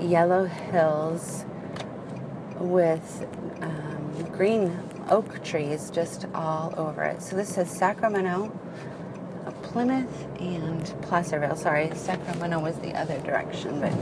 [0.00, 1.44] yellow hills
[2.58, 3.26] with
[3.62, 7.22] um, green oak trees just all over it.
[7.22, 8.52] So this is Sacramento,
[9.62, 11.56] Plymouth, and Placerville.
[11.56, 13.92] Sorry, Sacramento was the other direction, but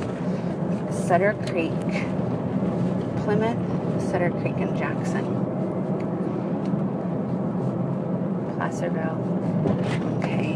[0.92, 1.72] Sutter Creek,
[3.24, 5.24] Plymouth, Sutter Creek, and Jackson.
[8.56, 9.18] Placerville.
[10.18, 10.54] Okay.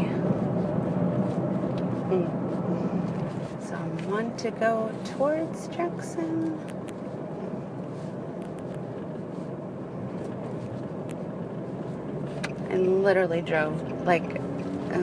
[2.09, 2.43] Hmm
[4.37, 6.59] to go towards Jackson.
[12.69, 14.41] And literally drove like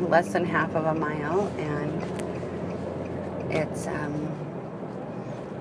[0.09, 2.03] less than half of a mile, and
[3.53, 4.29] it's um,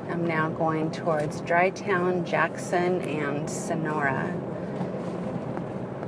[0.09, 4.33] I'm now going towards Drytown, Jackson, and Sonora.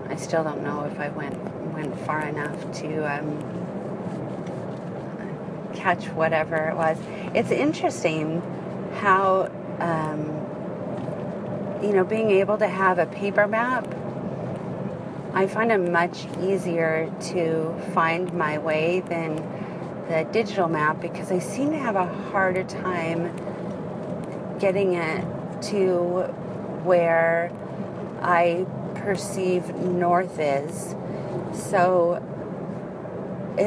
[0.10, 1.38] I still don't know if I went
[1.74, 3.40] went far enough to um,
[5.82, 6.98] catch whatever it was.
[7.34, 8.42] It's interesting
[9.00, 10.22] how, um,
[11.84, 13.88] you know, being able to have a paper map,
[15.34, 19.38] I find it much easier to find my way than
[20.08, 23.36] the digital map because I seem to have a harder time
[24.60, 25.26] getting it
[25.70, 26.24] to
[26.84, 27.52] where
[28.22, 28.66] I
[28.96, 30.96] perceive north is.
[31.54, 32.22] So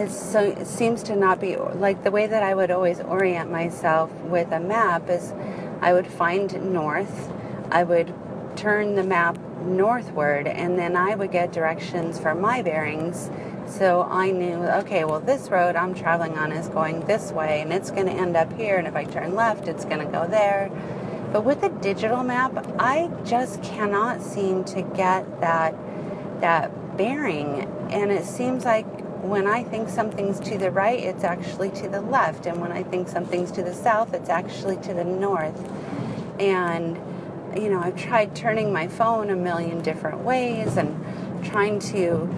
[0.08, 4.10] so it seems to not be like the way that I would always orient myself
[4.22, 5.32] with a map is
[5.80, 7.30] I would find north,
[7.70, 8.14] I would
[8.56, 13.30] turn the map northward, and then I would get directions for my bearings.
[13.66, 17.72] So I knew, okay, well, this road I'm traveling on is going this way, and
[17.72, 20.26] it's going to end up here, and if I turn left, it's going to go
[20.26, 20.70] there.
[21.32, 25.74] But with a digital map, I just cannot seem to get that
[26.40, 28.86] that bearing, and it seems like
[29.28, 32.46] when I think something's to the right, it's actually to the left.
[32.46, 35.58] And when I think something's to the south, it's actually to the north.
[36.38, 36.96] And,
[37.56, 42.28] you know, I've tried turning my phone a million different ways and trying to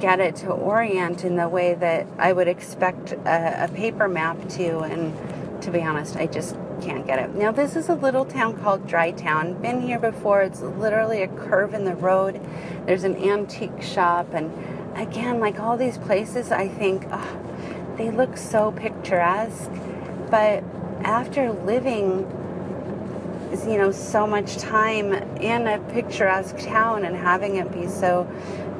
[0.00, 4.48] get it to orient in the way that I would expect a, a paper map
[4.50, 4.80] to.
[4.80, 7.34] And to be honest, I just can't get it.
[7.36, 9.62] Now, this is a little town called Drytown.
[9.62, 10.42] Been here before.
[10.42, 12.40] It's literally a curve in the road.
[12.86, 14.50] There's an antique shop and
[14.94, 19.70] again, like all these places, I think oh, they look so picturesque.
[20.30, 20.64] But
[21.04, 22.26] after living
[23.66, 28.26] you know, so much time in a picturesque town and having it be so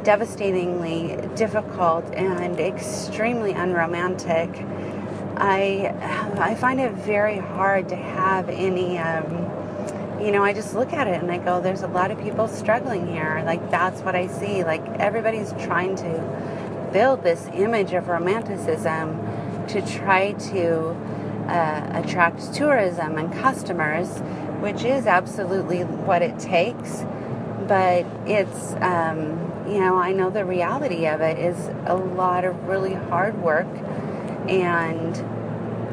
[0.02, 4.48] devastatingly difficult and extremely unromantic,
[5.36, 5.94] I
[6.38, 8.98] I find it very hard to have any.
[8.98, 9.51] Um,
[10.22, 12.46] you know, I just look at it and I go, "There's a lot of people
[12.46, 14.62] struggling here." Like that's what I see.
[14.62, 19.18] Like everybody's trying to build this image of romanticism
[19.68, 20.90] to try to
[21.48, 24.20] uh, attract tourism and customers,
[24.60, 27.04] which is absolutely what it takes.
[27.66, 32.68] But it's um, you know, I know the reality of it is a lot of
[32.68, 33.68] really hard work
[34.48, 35.16] and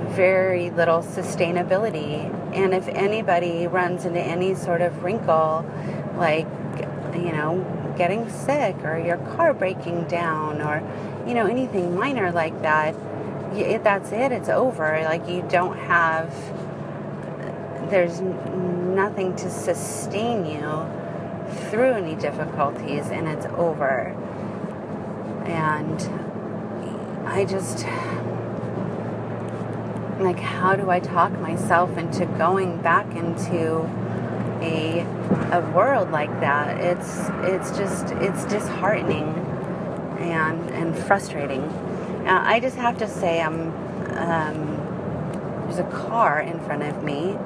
[0.09, 2.33] very little sustainability.
[2.53, 5.65] And if anybody runs into any sort of wrinkle,
[6.15, 6.47] like,
[7.13, 7.65] you know,
[7.97, 10.81] getting sick or your car breaking down or,
[11.27, 12.95] you know, anything minor like that,
[13.83, 15.01] that's it, it's over.
[15.03, 16.31] Like, you don't have,
[17.89, 20.85] there's nothing to sustain you
[21.69, 24.15] through any difficulties and it's over.
[25.45, 25.99] And
[27.27, 27.85] I just,
[30.19, 33.81] like, how do I talk myself into going back into
[34.61, 35.01] a,
[35.51, 36.79] a world like that?
[36.79, 39.27] It's, it's just, it's disheartening
[40.19, 41.61] and, and frustrating.
[42.23, 43.71] Now, I just have to say, I'm,
[44.17, 47.37] um, there's a car in front of me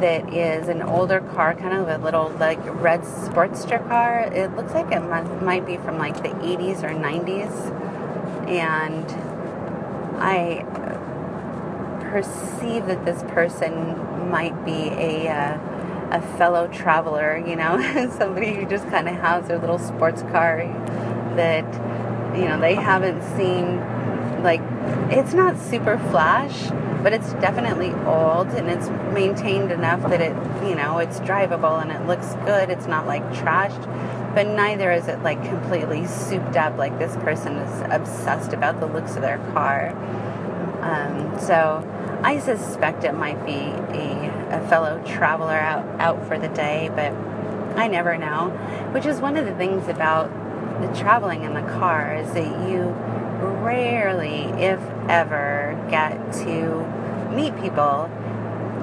[0.00, 4.20] that is an older car, kind of a little like red Sportster car.
[4.32, 8.48] It looks like it might, might be from like the 80s or 90s.
[8.48, 9.06] And
[10.20, 10.64] I
[12.10, 15.58] perceive that this person might be a, uh,
[16.10, 17.80] a fellow traveler, you know,
[18.18, 20.58] somebody who just kind of has their little sports car
[21.36, 21.64] that,
[22.36, 23.80] you know, they haven't seen.
[24.42, 24.62] Like,
[25.10, 26.70] it's not super flash
[27.02, 30.34] but it's definitely old and it's maintained enough that it,
[30.68, 32.68] you know, it's drivable and it looks good.
[32.68, 33.84] It's not like trashed,
[34.34, 38.86] but neither is it like completely souped up like this person is obsessed about the
[38.86, 39.90] looks of their car.
[40.82, 41.82] Um, so
[42.22, 47.12] I suspect it might be a, a fellow traveler out, out for the day, but
[47.78, 48.50] I never know.
[48.92, 50.30] Which is one of the things about
[50.80, 52.82] the traveling in the car is that you
[53.62, 56.86] rarely, if ever, get to
[57.34, 58.10] meet people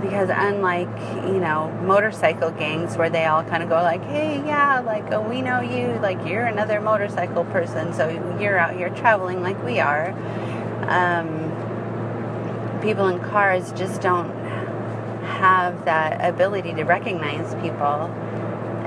[0.01, 0.87] because unlike
[1.25, 5.21] you know motorcycle gangs where they all kind of go like hey yeah like oh
[5.21, 8.07] we know you like you're another motorcycle person so
[8.39, 10.11] you're out here traveling like we are
[10.87, 11.51] um,
[12.81, 14.29] people in cars just don't
[15.23, 18.11] have that ability to recognize people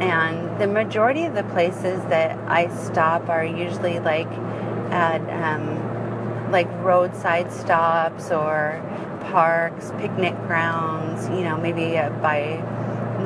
[0.01, 4.31] and the majority of the places that i stop are usually like
[4.91, 8.83] at um, like roadside stops or
[9.31, 12.63] parks, picnic grounds, you know, maybe uh, by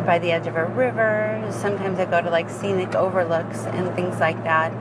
[0.07, 1.47] by the edge of a river.
[1.51, 4.73] Sometimes I go to like scenic overlooks and things like that.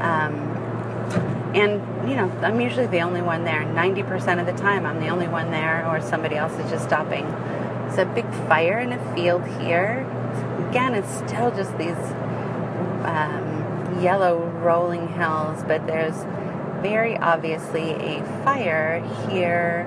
[0.00, 3.62] Um, and you know, I'm usually the only one there.
[3.62, 7.24] 90% of the time, I'm the only one there, or somebody else is just stopping.
[7.88, 10.06] It's a big fire in a field here.
[10.70, 11.96] Again, it's still just these
[13.04, 16.16] um, yellow rolling hills, but there's
[16.82, 19.86] very obviously a fire here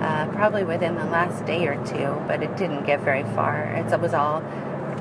[0.00, 3.64] uh, probably within the last day or two, but it didn't get very far.
[3.74, 4.36] It was all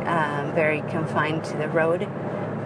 [0.06, 2.08] um, very confined to the road.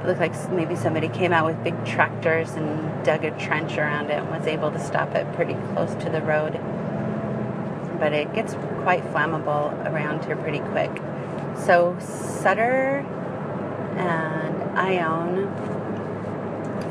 [0.05, 4.19] Looked like maybe somebody came out with big tractors and dug a trench around it
[4.19, 6.59] and was able to stop it pretty close to the road.
[7.99, 10.91] But it gets quite flammable around here pretty quick.
[11.57, 13.05] So Sutter
[13.97, 15.47] and Ione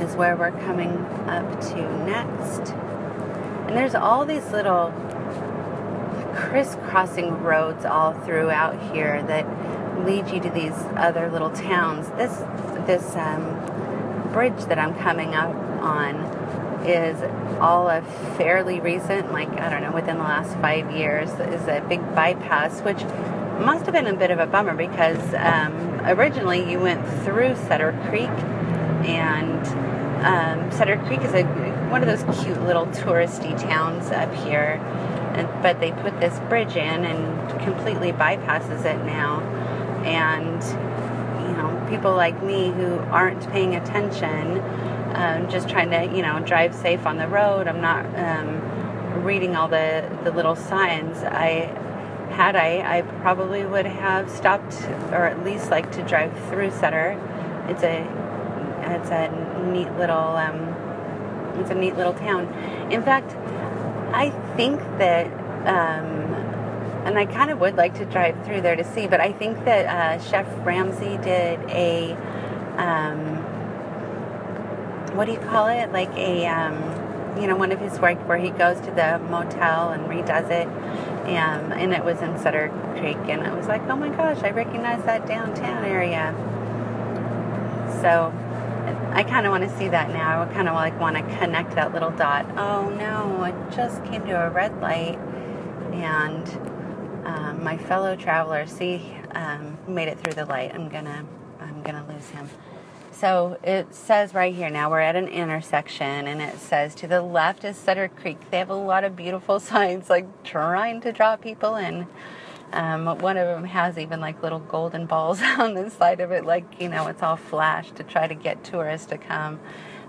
[0.01, 0.97] is where we're coming
[1.27, 2.73] up to next.
[2.73, 4.91] And there's all these little
[6.35, 9.47] crisscrossing roads all throughout here that
[10.07, 12.09] lead you to these other little towns.
[12.17, 12.43] This
[12.87, 16.17] this um, bridge that I'm coming up on
[16.87, 17.21] is
[17.61, 18.03] all a
[18.37, 22.81] fairly recent, like I don't know, within the last five years, is a big bypass,
[22.81, 23.03] which
[23.65, 27.93] must have been a bit of a bummer because um, originally you went through Sutter
[28.09, 28.31] Creek,
[29.09, 29.67] and
[30.25, 31.45] um, Sutter Creek is a
[31.91, 34.81] one of those cute little touristy towns up here
[35.35, 39.41] and, but they put this bridge in and completely bypasses it now.
[40.05, 40.63] And,
[41.93, 44.61] people like me who aren't paying attention,
[45.15, 47.69] um, just trying to, you know, drive safe on the road.
[47.69, 51.19] I'm not um, reading all the, the little signs.
[51.19, 51.71] I
[52.33, 54.75] had I, I probably would have stopped
[55.11, 57.21] or at least like to drive through Sutter.
[57.69, 57.99] It's a
[58.97, 59.29] it's a
[59.71, 60.61] neat little um,
[61.61, 62.49] it's a neat little town.
[62.91, 63.37] In fact,
[64.15, 65.27] I think that
[65.69, 66.32] um,
[67.05, 69.07] and I kind of would like to drive through there to see.
[69.07, 72.13] But I think that uh, Chef Ramsay did a,
[72.77, 73.37] um,
[75.17, 75.93] what do you call it?
[75.93, 76.77] Like a, um,
[77.41, 80.69] you know, one of his work where he goes to the motel and redoes it.
[81.23, 84.51] And, and it was in Sutter Creek, and I was like, oh my gosh, I
[84.51, 86.35] recognize that downtown area.
[88.01, 88.33] So
[89.13, 90.43] I kind of want to see that now.
[90.43, 92.45] I kind of like want to connect that little dot.
[92.57, 95.19] Oh no, it just came to a red light,
[95.93, 96.45] and
[97.25, 100.75] um, my fellow traveler, see, um, made it through the light.
[100.75, 101.25] I'm gonna,
[101.61, 102.49] I'm gonna lose him.
[103.13, 107.23] So it says right here now we're at an intersection, and it says to the
[107.23, 108.51] left is Sutter Creek.
[108.51, 112.07] They have a lot of beautiful signs, like trying to draw people in.
[112.73, 116.45] Um, one of them has even like little golden balls on the side of it,
[116.45, 119.61] like, you know, it's all flash to try to get tourists to come.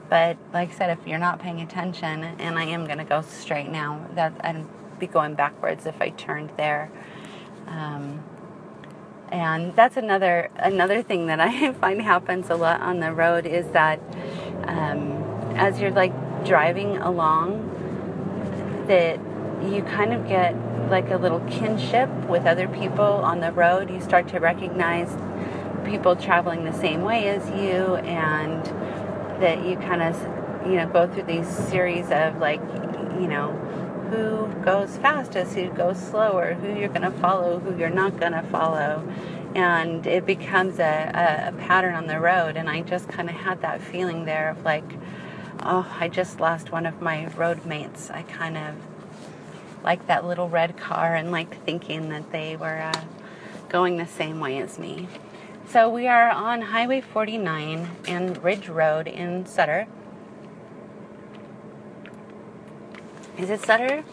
[0.10, 3.70] But like I said, if you're not paying attention, and I am to go straight
[3.70, 4.66] now, that I'd
[5.00, 6.92] be going backwards if I turned there.
[7.68, 8.24] Um,
[9.32, 13.68] and that's another another thing that I find happens a lot on the road is
[13.72, 14.00] that
[14.66, 15.24] um,
[15.56, 16.14] as you're like
[16.46, 17.70] driving along,
[18.88, 19.20] that
[19.72, 20.56] you kind of get
[20.90, 23.90] like a little kinship with other people on the road.
[23.90, 25.10] You start to recognize
[25.86, 28.64] people traveling the same way as you, and
[29.42, 30.16] that you kind of,
[30.68, 32.62] you know, go through these series of like,
[33.20, 33.60] you know,
[34.14, 38.34] who goes fastest, who goes slower, who you're going to follow, who you're not going
[38.34, 39.08] to follow.
[39.56, 42.58] And it becomes a, a, pattern on the road.
[42.58, 44.84] And I just kind of had that feeling there of like,
[45.62, 48.10] oh, I just lost one of my road mates.
[48.10, 48.76] I kind of
[49.84, 53.04] like that little red car and like thinking that they were uh,
[53.70, 55.08] going the same way as me.
[55.70, 59.88] So we are on Highway 49 and Ridge Road in Sutter.
[63.38, 64.04] Is it Sutter?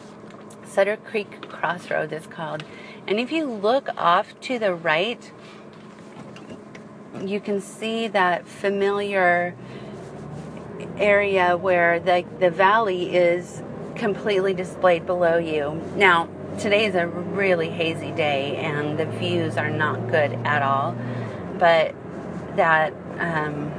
[0.65, 2.65] Sutter Creek Crossroads is called.
[3.07, 5.31] And if you look off to the right,
[7.23, 9.55] you can see that familiar
[10.97, 13.63] area where the, the valley is
[13.95, 15.83] completely displayed below you.
[15.97, 20.97] Now, today is a really hazy day and the views are not good at all.
[21.59, 21.95] But
[22.57, 23.71] that um,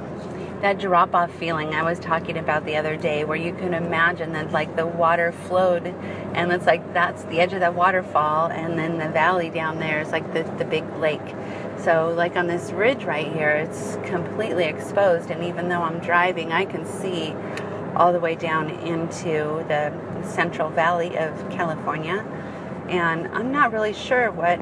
[0.62, 4.34] that drop off feeling I was talking about the other day, where you can imagine
[4.34, 5.88] that like the water flowed,
[6.34, 10.01] and it's like that's the edge of that waterfall, and then the valley down there
[10.01, 11.36] is like the, the big lake.
[11.78, 16.51] So, like on this ridge right here, it's completely exposed, and even though I'm driving,
[16.51, 17.34] I can see
[17.95, 19.91] all the way down into the
[20.24, 22.26] Central Valley of California.
[22.88, 24.59] And I'm not really sure what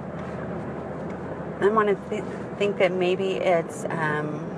[1.62, 2.24] I want to th-
[2.58, 4.49] think that maybe it's, um,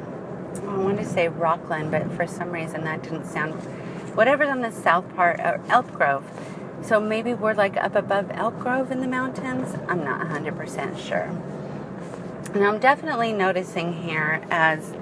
[0.60, 3.54] I want to say Rockland, but for some reason that didn't sound,
[4.16, 6.26] whatever's on the south part of Elk Grove.
[6.82, 9.76] So maybe we're like up above Elk Grove in the mountains.
[9.88, 11.30] I'm not 100% sure.
[12.54, 14.93] And I'm definitely noticing here as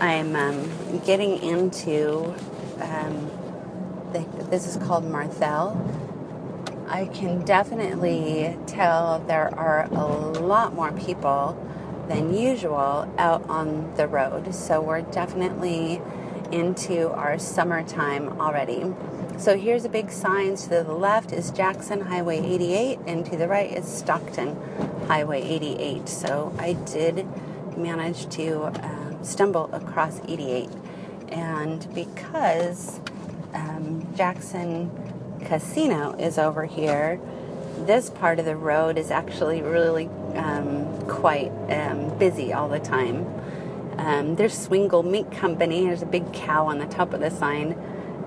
[0.00, 2.34] I'm um, getting into
[2.80, 3.30] um,
[4.12, 5.76] the, this is called Martell.
[6.88, 10.06] I can definitely tell there are a
[10.40, 11.56] lot more people
[12.08, 14.54] than usual out on the road.
[14.54, 16.00] So we're definitely
[16.50, 18.84] into our summertime already.
[19.38, 23.46] So here's a big sign to the left is Jackson Highway 88 and to the
[23.46, 24.56] right is Stockton
[25.06, 26.08] Highway 88.
[26.08, 27.26] So I did
[27.76, 30.70] manage to uh, stumble across 88
[31.28, 33.00] and because
[33.54, 34.90] um, Jackson
[35.44, 37.20] Casino is over here,
[37.86, 43.26] this part of the road is actually really um, quite um, busy all the time.
[43.98, 45.86] Um, there's Swingle Meat Company.
[45.86, 47.72] There's a big cow on the top of the sign.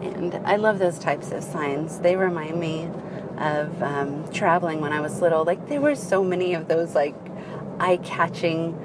[0.01, 1.99] And I love those types of signs.
[1.99, 2.89] They remind me
[3.37, 5.43] of um, traveling when I was little.
[5.45, 7.15] Like, there were so many of those, like,
[7.79, 8.77] eye catching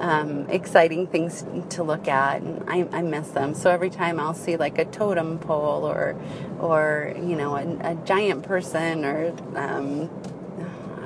[0.00, 3.54] um, exciting things to look at, and I, I, miss them.
[3.54, 6.16] So every time I'll see like a totem pole or,
[6.58, 10.10] or you know, a, a giant person or um,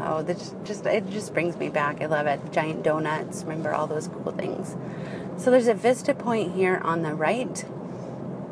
[0.01, 2.01] oh, this just it just brings me back.
[2.01, 2.40] I love it.
[2.53, 3.42] Giant donuts.
[3.42, 4.76] Remember all those cool things.
[5.36, 7.64] So there's a vista point here on the right.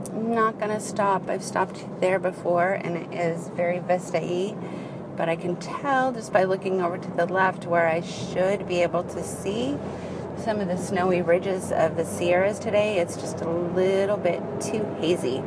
[0.09, 1.28] I'm not gonna stop.
[1.28, 4.57] I've stopped there before, and it is very vista-y
[5.16, 8.80] but I can tell just by looking over to the left where I should be
[8.82, 9.76] able to see
[10.37, 12.99] some of the snowy ridges of the Sierras today.
[12.99, 15.43] It's just a little bit too hazy.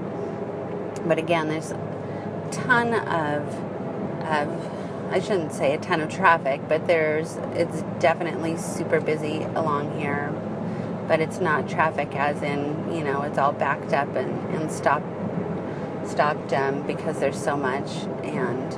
[1.05, 3.47] But again, there's a ton of,
[4.23, 9.99] of I shouldn't say a ton of traffic, but there's it's definitely super busy along
[9.99, 10.33] here.
[11.07, 15.05] But it's not traffic as in, you know, it's all backed up and, and stopped
[16.07, 17.89] stopped um, because there's so much
[18.23, 18.71] and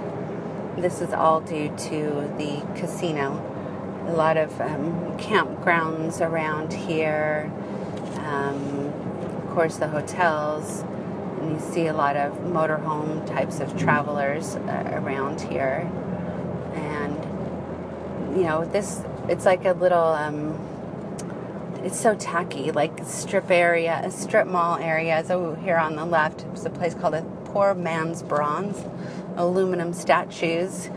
[0.82, 3.54] this is all due to the casino.
[4.08, 7.52] A lot of um, campgrounds around here,
[8.20, 8.92] um,
[9.44, 10.82] of course, the hotels,
[11.42, 15.92] and you see a lot of motorhome types of travelers uh, around here.
[16.74, 20.58] And, you know, this, it's like a little, um,
[21.84, 25.24] it's so tacky, like strip area, a strip mall area.
[25.28, 28.84] So here on the left is a place called a Poor Man's Bronze,
[29.36, 30.90] aluminum statues,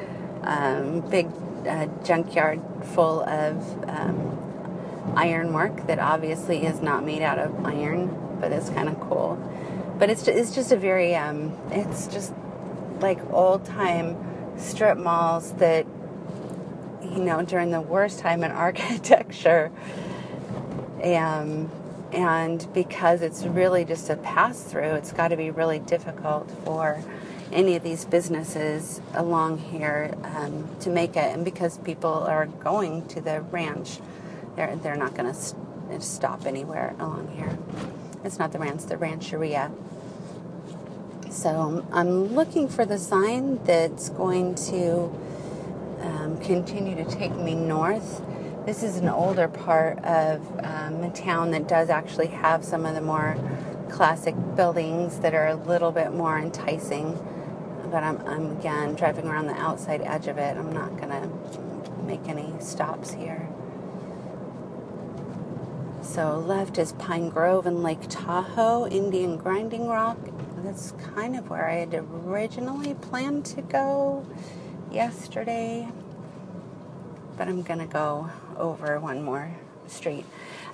[0.42, 1.28] um, big
[1.66, 2.60] uh, junkyard
[2.94, 8.88] full of um, ironwork that obviously is not made out of iron, but it's kind
[8.88, 9.36] of cool.
[9.98, 12.32] But it's just, it's just a very um, it's just
[13.00, 14.16] like old time
[14.56, 15.86] strip malls that
[17.02, 19.70] you know during the worst time in architecture.
[21.02, 21.70] Um,
[22.12, 27.02] and because it's really just a pass through, it's got to be really difficult for
[27.52, 31.34] any of these businesses along here um, to make it.
[31.34, 33.98] And because people are going to the ranch,
[34.56, 37.58] they're, they're not going to st- stop anywhere along here.
[38.24, 39.70] It's not the ranch, the rancheria.
[41.30, 45.10] So I'm looking for the sign that's going to
[46.00, 48.22] um, continue to take me north.
[48.66, 52.94] This is an older part of um, a town that does actually have some of
[52.94, 53.36] the more
[53.90, 57.18] classic buildings that are a little bit more enticing
[57.90, 60.56] but I'm, I'm again driving around the outside edge of it.
[60.56, 61.60] I'm not going to
[62.04, 63.48] make any stops here.
[66.02, 70.18] So left is Pine Grove and Lake Tahoe, Indian Grinding Rock.
[70.58, 74.26] That's kind of where I had originally planned to go
[74.90, 75.88] yesterday.
[77.36, 79.54] But I'm going to go over one more
[79.86, 80.24] street.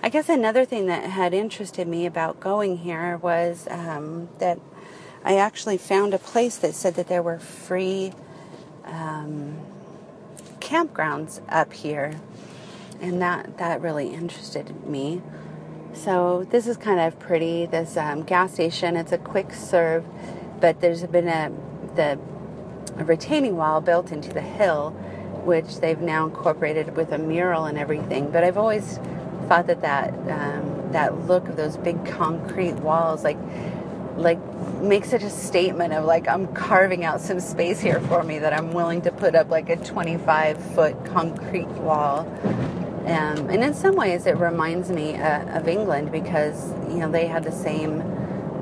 [0.03, 4.59] I guess another thing that had interested me about going here was um, that
[5.27, 8.13] I actually found a place that said that there were free
[8.85, 9.57] um,
[10.61, 12.21] campgrounds up here,
[13.01, 15.21] and that that really interested me.
[15.95, 17.67] So this is kind of pretty.
[17.67, 18.97] This um, gas station.
[18.97, 20.05] It's a quick serve,
[20.61, 21.51] but there's been a
[21.97, 22.21] the
[22.97, 24.91] a retaining wall built into the hill,
[25.45, 28.31] which they've now incorporated with a mural and everything.
[28.31, 29.01] But I've always
[29.49, 33.39] thought that that um, that look of those big concrete walls, like
[34.17, 34.39] like
[34.81, 38.53] makes it a statement of like I'm carving out some space here for me that
[38.53, 42.21] I'm willing to put up like a 25 foot concrete wall.
[43.07, 47.27] Um, and in some ways, it reminds me uh, of England because you know they
[47.27, 48.01] had the same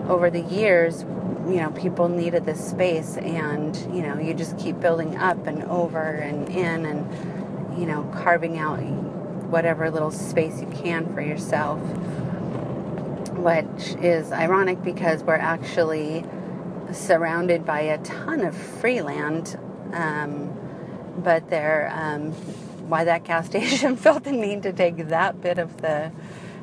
[0.09, 1.03] over the years.
[1.49, 5.63] You know, people needed this space, and you know, you just keep building up and
[5.65, 8.79] over and in, and you know, carving out
[9.51, 11.81] whatever little space you can for yourself
[13.45, 16.25] which is ironic because we're actually
[16.93, 19.59] surrounded by a ton of free land.
[19.93, 20.51] Um,
[21.19, 22.33] but there, um,
[22.89, 26.11] why that gas station felt the need to take that bit of the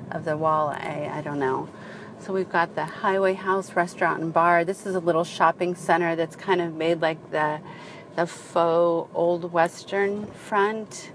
[0.09, 1.69] of the wall, I, I don't know.
[2.19, 4.65] So we've got the Highway House Restaurant and Bar.
[4.65, 7.61] This is a little shopping center that's kind of made like the
[8.15, 11.11] the faux old western front,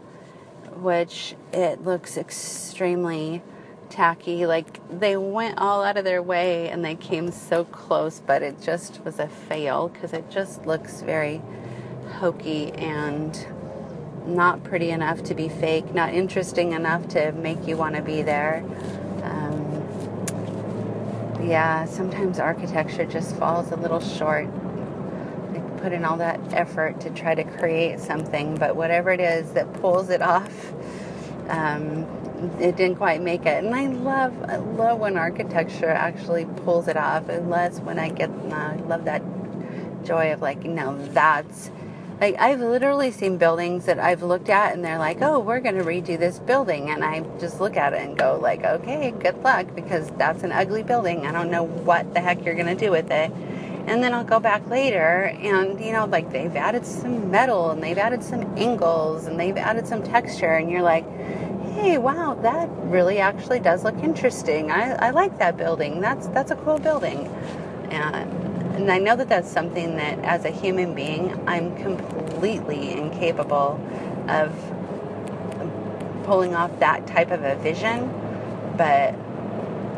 [0.77, 3.43] which it looks extremely
[3.91, 4.47] tacky.
[4.47, 8.61] Like they went all out of their way and they came so close, but it
[8.61, 11.41] just was a fail because it just looks very
[12.19, 13.47] hokey and
[14.27, 18.23] not pretty enough to be fake, not interesting enough to make you want to be
[18.23, 18.65] there.
[19.23, 19.87] Um,
[21.43, 24.49] yeah, sometimes architecture just falls a little short.
[25.53, 29.53] They put in all that effort to try to create something, but whatever it is
[29.53, 30.73] that pulls it off,
[31.49, 32.05] um,
[32.61, 33.65] it didn't quite make it.
[33.65, 37.29] And I love, I love when architecture actually pulls it off.
[37.29, 39.23] Unless when I get, uh, I love that
[40.05, 41.71] joy of like, know, that's
[42.21, 45.77] like I've literally seen buildings that I've looked at and they're like, oh, we're going
[45.77, 49.43] to redo this building, and I just look at it and go like, okay, good
[49.43, 51.27] luck because that's an ugly building.
[51.27, 53.31] I don't know what the heck you're going to do with it.
[53.87, 57.81] And then I'll go back later and, you know, like they've added some metal and
[57.81, 60.55] they've added some angles and they've added some texture.
[60.55, 61.05] And you're like,
[61.77, 64.71] hey, wow, that really actually does look interesting.
[64.71, 66.01] I, I like that building.
[66.01, 67.27] That's that's a cool building.
[67.91, 68.33] And,
[68.77, 73.79] and I know that that's something that, as a human being, I'm completely incapable
[74.29, 74.53] of
[76.25, 78.09] pulling off that type of a vision.
[78.77, 79.15] But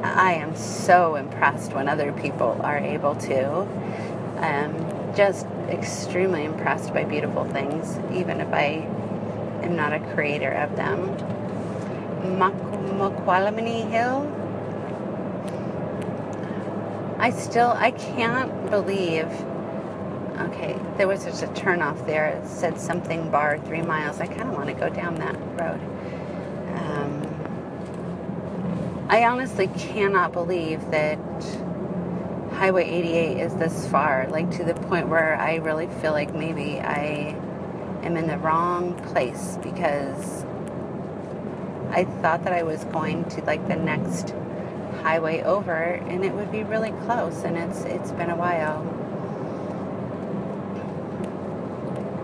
[0.03, 3.67] I am so impressed when other people are able to.
[4.39, 8.87] Um, just extremely impressed by beautiful things, even if I
[9.63, 11.38] am not a creator of them.
[12.23, 14.35] Mokelumne Hill.
[17.19, 19.29] I still, I can't believe
[20.39, 22.29] Okay, there was just a turnoff there.
[22.29, 24.21] It said something bar three miles.
[24.21, 25.81] I kind of want to go down that road.
[26.79, 27.23] Um,
[29.09, 31.19] I honestly cannot believe that
[32.53, 36.79] Highway 88 is this far, like to the point where I really feel like maybe
[36.79, 37.37] I
[38.05, 40.45] am in the wrong place because
[41.91, 44.35] I thought that I was going to like the next
[45.03, 48.83] highway over and it would be really close and it's it's been a while.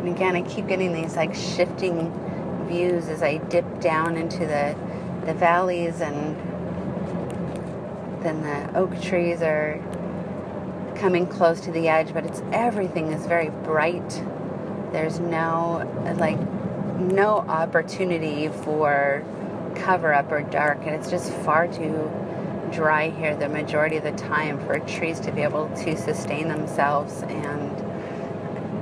[0.00, 2.12] And again, I keep getting these like shifting
[2.68, 4.76] views as I dip down into the
[5.24, 6.36] the valleys and
[8.22, 9.80] then the oak trees are
[10.96, 14.22] coming close to the edge, but it's everything is very bright.
[14.92, 16.38] There's no like
[16.98, 19.24] no opportunity for
[19.76, 22.10] cover up or dark and it's just far too
[22.72, 27.22] dry here the majority of the time for trees to be able to sustain themselves
[27.22, 27.84] and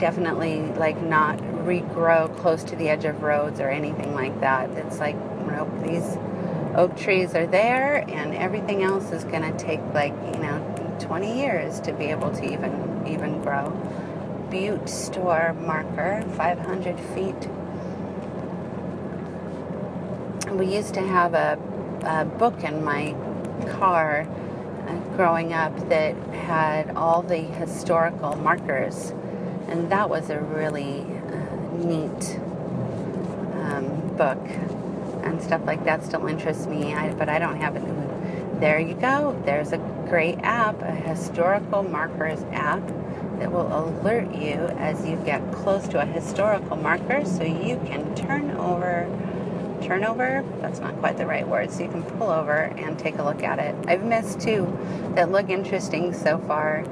[0.02, 4.68] definitely like not regrow close to the edge of roads or anything like that.
[4.70, 5.14] It's like
[5.46, 6.16] nope, these
[6.74, 11.38] oak trees are there and everything else is going to take like, you know, 20
[11.38, 13.70] years to be able to even even grow.
[14.50, 17.48] Butte store marker, 500 feet.
[20.58, 21.58] We used to have a,
[22.04, 23.14] a book in my
[23.78, 24.26] car
[24.86, 29.10] uh, growing up that had all the historical markers.
[29.68, 32.38] And that was a really uh, neat
[33.62, 34.44] um, book
[35.24, 36.94] and stuff like that still interests me.
[36.94, 37.82] I, but i don't have it
[38.62, 39.36] there you go.
[39.44, 39.78] There's a
[40.08, 42.86] great app a historical markers app
[43.40, 48.14] that will alert you as you get close to a historical marker so you can
[48.14, 49.08] turn over
[49.82, 53.18] turn over that's not quite the right word so you can pull over and take
[53.18, 54.66] a look at it i've missed two
[55.14, 56.84] that look interesting so far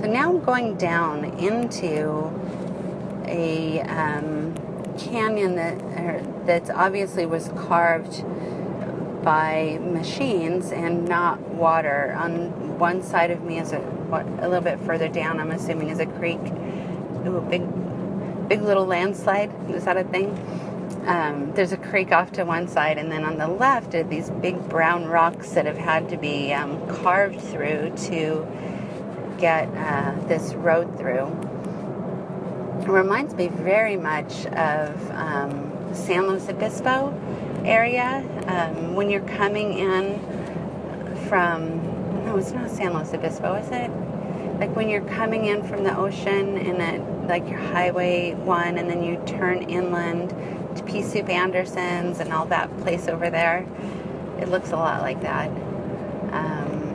[0.00, 2.30] so now I'm going down into
[3.26, 4.54] a um,
[4.98, 8.22] canyon that that obviously was carved
[9.24, 12.14] by machines and not water.
[12.18, 15.40] On one side of me is a what, a little bit further down.
[15.40, 16.40] I'm assuming is a creek.
[17.26, 17.62] Ooh, a big,
[18.46, 19.50] big little landslide.
[19.70, 20.34] Is that a thing?
[21.06, 24.30] Um, there's a creek off to one side, and then on the left are these
[24.30, 28.46] big brown rocks that have had to be um, carved through to
[29.38, 31.26] get uh, this road through.
[32.80, 37.12] It reminds me very much of um, San Luis Obispo
[37.64, 38.24] area.
[38.46, 40.18] Um, when you're coming in
[41.28, 41.82] from,
[42.24, 43.90] no, it's not San Luis Obispo, is it?
[44.58, 48.88] Like when you're coming in from the ocean and at like your Highway 1 and
[48.88, 50.32] then you turn inland
[50.76, 53.66] to Pea Soup Anderson's and all that place over there.
[54.40, 55.48] It looks a lot like that.
[56.32, 56.94] Um,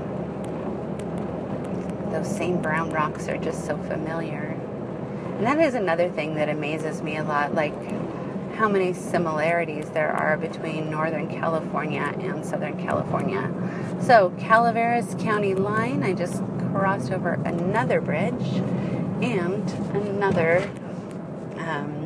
[2.11, 4.55] those same brown rocks are just so familiar.
[5.37, 7.73] And that is another thing that amazes me a lot, like
[8.55, 13.49] how many similarities there are between Northern California and Southern California.
[14.01, 18.61] So, Calaveras County line, I just crossed over another bridge
[19.21, 20.69] and another
[21.57, 21.98] um,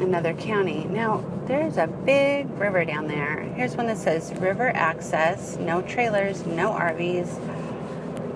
[0.00, 0.84] another county.
[0.84, 3.40] Now, there's a big river down there.
[3.54, 7.38] Here's one that says river access, no trailers, no RVs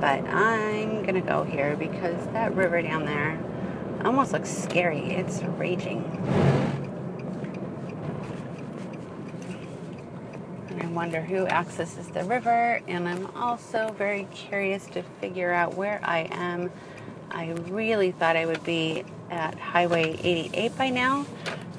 [0.02, 3.38] but I'm gonna go here because that river down there
[4.04, 5.12] almost looks scary.
[5.12, 6.02] It's raging.
[10.70, 15.74] And I wonder who accesses the river, and I'm also very curious to figure out
[15.74, 16.72] where I am.
[17.30, 21.26] I really thought I would be at Highway 88 by now,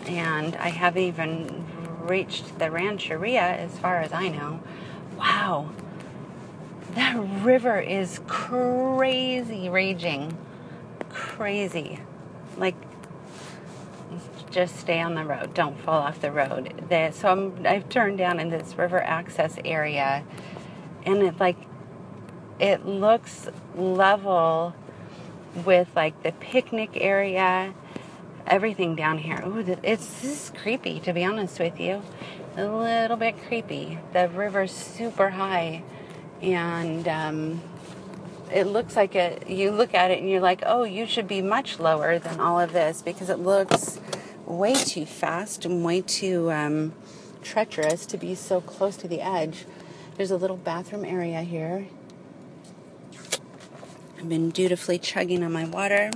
[0.08, 1.66] and I haven't even
[2.02, 4.60] reached the Rancheria as far as I know.
[5.18, 5.70] Wow,
[6.96, 10.38] that river is crazy raging.
[11.10, 12.00] Crazy.
[12.58, 12.76] Like,
[14.52, 15.54] just stay on the road.
[15.54, 16.86] Don't fall off the road.
[16.90, 20.24] The, so I'm, I've turned down in this river access area,
[21.06, 21.58] and it like
[22.60, 24.76] it looks level
[25.66, 27.74] with like the picnic area,
[28.48, 29.44] everything down here.
[29.46, 32.02] Ooh, it's this is creepy to be honest with you.
[32.56, 34.00] A little bit creepy.
[34.14, 35.84] The river's super high
[36.42, 37.62] and um,
[38.52, 39.50] it looks like it.
[39.50, 42.60] You look at it and you're like, oh, you should be much lower than all
[42.60, 44.00] of this because it looks
[44.46, 46.94] way too fast and way too um,
[47.42, 49.66] treacherous to be so close to the edge.
[50.16, 51.88] There's a little bathroom area here.
[54.18, 56.12] I've been dutifully chugging on my water.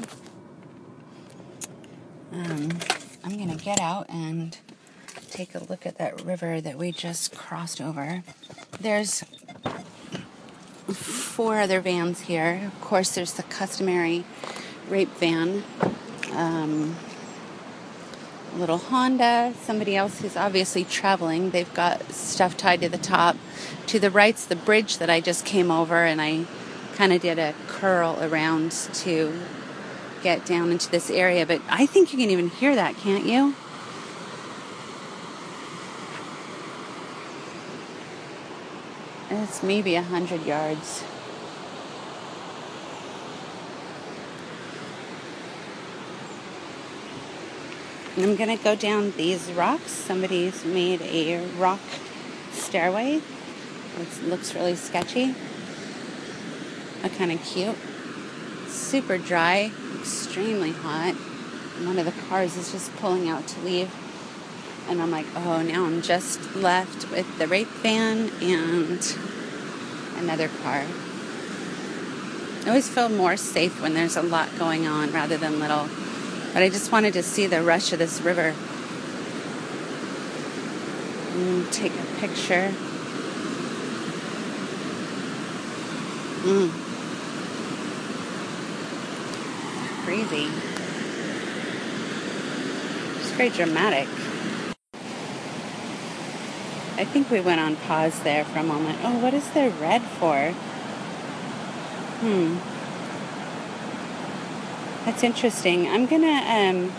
[2.32, 2.69] Um,
[3.23, 4.57] I'm going to get out and
[5.30, 8.23] take a look at that river that we just crossed over.
[8.80, 9.23] There's
[10.88, 12.61] four other vans here.
[12.65, 14.25] Of course, there's the customary
[14.89, 15.63] rape van.
[16.34, 16.95] Um,
[18.55, 21.51] little Honda, somebody else who's obviously traveling.
[21.51, 23.38] They've got stuff tied to the top.
[23.88, 26.45] To the right's the bridge that I just came over, and I
[26.95, 29.39] kind of did a curl around to
[30.28, 31.45] get down into this area.
[31.45, 33.55] But I think you can even hear that, can't you?
[39.30, 41.05] It's maybe a hundred yards.
[48.17, 49.91] I'm to go down these rocks.
[49.91, 51.80] Somebody's made a rock
[52.51, 53.21] stairway.
[53.97, 55.36] It looks really sketchy.
[57.01, 57.78] But kind of cute.
[58.67, 61.13] Super dry, extremely hot.
[61.85, 63.93] One of the cars is just pulling out to leave.
[64.89, 69.17] And I'm like, oh, now I'm just left with the rape van and
[70.15, 70.85] another car.
[72.63, 75.87] I always feel more safe when there's a lot going on rather than little
[76.57, 78.55] but I just wanted to see the rush of this river.
[81.35, 82.73] Mm, take a picture.
[86.41, 86.86] Mm.
[90.18, 90.47] Crazy.
[93.18, 94.07] It's very dramatic.
[96.97, 98.97] I think we went on pause there for a moment.
[99.03, 100.53] Oh, what is the red for?
[102.22, 102.57] Hmm.
[105.05, 105.88] That's interesting.
[105.88, 106.91] I'm gonna um,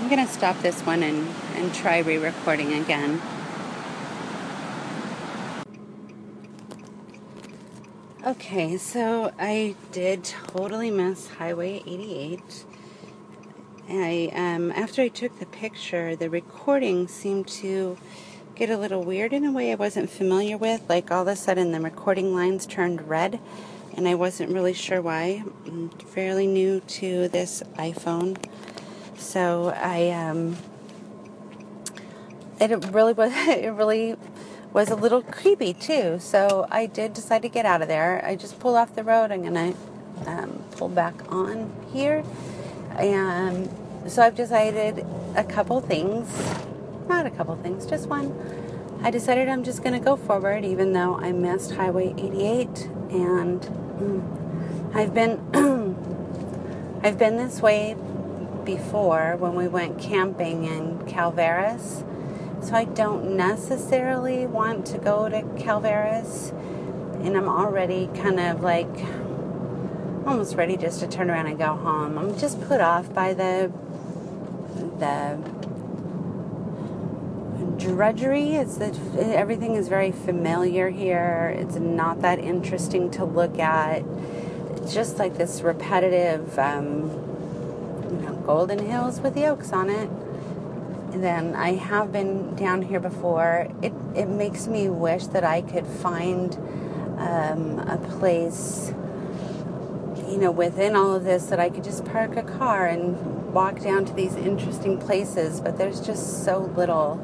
[0.00, 3.22] I'm gonna stop this one and, and try re-recording again.
[8.30, 12.64] Okay, so I did totally miss Highway 88.
[13.88, 17.98] I um, after I took the picture, the recording seemed to
[18.54, 20.88] get a little weird in a way I wasn't familiar with.
[20.88, 23.40] Like all of a sudden, the recording lines turned red
[23.96, 25.42] and I wasn't really sure why.
[25.66, 28.40] I'm fairly new to this iPhone,
[29.16, 30.56] so I um,
[32.60, 34.14] it really was it really
[34.72, 36.18] was a little creepy too.
[36.20, 38.24] So I did decide to get out of there.
[38.24, 39.32] I just pulled off the road.
[39.32, 39.74] I'm gonna
[40.26, 42.24] um, pull back on here,
[42.96, 43.68] and
[44.06, 45.04] so I've decided
[45.36, 46.28] a couple things,
[47.08, 48.34] not a couple things, just one.
[49.02, 52.68] I decided I'm just to go forward, even though I missed Highway 88
[53.10, 55.40] and mm, I've been
[57.02, 57.96] I've been this way
[58.64, 62.04] before when we went camping in Calaveras.
[62.62, 66.52] So I don't necessarily want to go to Calaveras
[67.22, 68.88] and I'm already kind of like
[70.26, 72.18] almost ready just to turn around and go home.
[72.18, 73.72] I'm just put off by the
[74.98, 75.38] the
[77.78, 78.54] drudgery.
[78.54, 81.54] It's that everything is very familiar here.
[81.56, 84.02] It's not that interesting to look at.
[84.76, 87.10] It's just like this repetitive, um,
[88.10, 90.10] you know, golden hills with the oaks on it.
[91.20, 93.68] Then I have been down here before.
[93.82, 96.54] It it makes me wish that I could find
[97.18, 98.92] um, a place,
[100.28, 103.80] you know, within all of this that I could just park a car and walk
[103.80, 105.60] down to these interesting places.
[105.60, 107.20] But there's just so little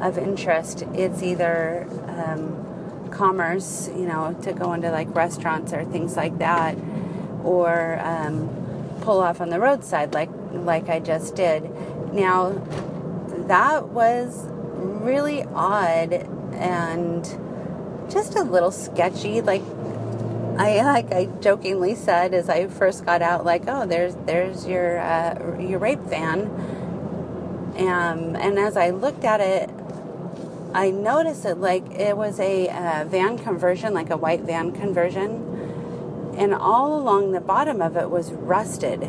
[0.00, 6.16] of interest, it's either um, commerce, you know, to go into like restaurants or things
[6.16, 6.76] like that,
[7.44, 8.48] or um,
[9.00, 11.68] pull off on the roadside like like I just did.
[12.14, 12.52] Now,
[13.48, 16.12] that was really odd
[16.52, 17.24] and
[18.10, 19.40] just a little sketchy.
[19.40, 19.62] Like
[20.58, 24.98] I like I jokingly said as I first got out, like, oh, there's there's your
[24.98, 26.42] uh, your rape van.
[27.78, 29.70] Um, and as I looked at it,
[30.74, 36.34] I noticed it like it was a uh, van conversion, like a white van conversion,
[36.36, 39.08] and all along the bottom of it was rusted.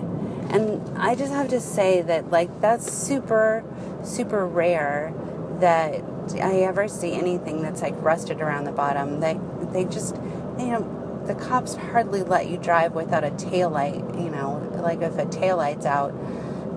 [0.50, 3.64] And I just have to say that like that's super,
[4.04, 5.14] super rare
[5.60, 6.04] that
[6.42, 9.20] I ever see anything that's like rusted around the bottom.
[9.20, 9.40] They
[9.72, 10.16] they just
[10.58, 14.04] you know the cops hardly let you drive without a tail light.
[14.16, 16.14] You know, like if a tail light's out,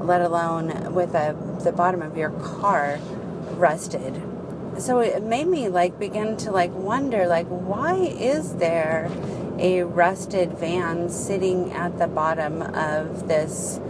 [0.05, 2.99] let alone with a the bottom of your car
[3.53, 4.23] rusted
[4.79, 9.11] so it made me like begin to like wonder like why is there
[9.59, 13.81] a rusted van sitting at the bottom of this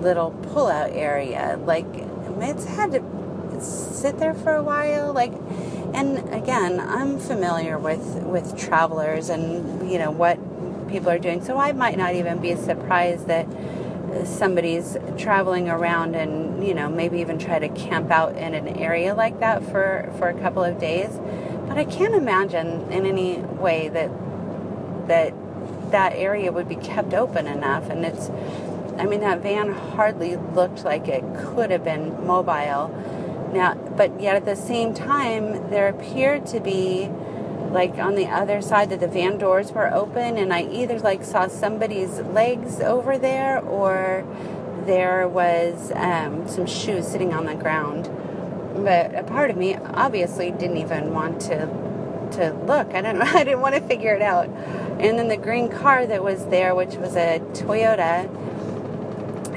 [0.00, 1.58] little pull-out area?
[1.64, 1.86] Like
[2.40, 5.32] it's had to sit there for a while like
[5.94, 10.38] and again i'm familiar with with travelers and you know what
[10.88, 11.42] people are doing.
[11.42, 13.46] So i might not even be surprised that
[14.24, 19.14] somebody's traveling around and you know maybe even try to camp out in an area
[19.14, 21.18] like that for for a couple of days
[21.66, 24.10] but i can't imagine in any way that
[25.08, 25.34] that
[25.90, 28.30] that area would be kept open enough and it's
[28.98, 32.88] I mean, that van hardly looked like it could have been mobile.
[33.52, 37.10] Now, but yet at the same time, there appeared to be
[37.76, 41.22] like on the other side that the van doors were open, and I either like
[41.22, 44.24] saw somebody's legs over there or
[44.86, 48.04] there was um, some shoes sitting on the ground.
[48.82, 51.66] But a part of me obviously didn't even want to
[52.38, 52.94] to look.
[52.94, 53.24] I don't know.
[53.40, 54.48] I didn't want to figure it out.
[54.98, 58.24] And then the green car that was there, which was a Toyota,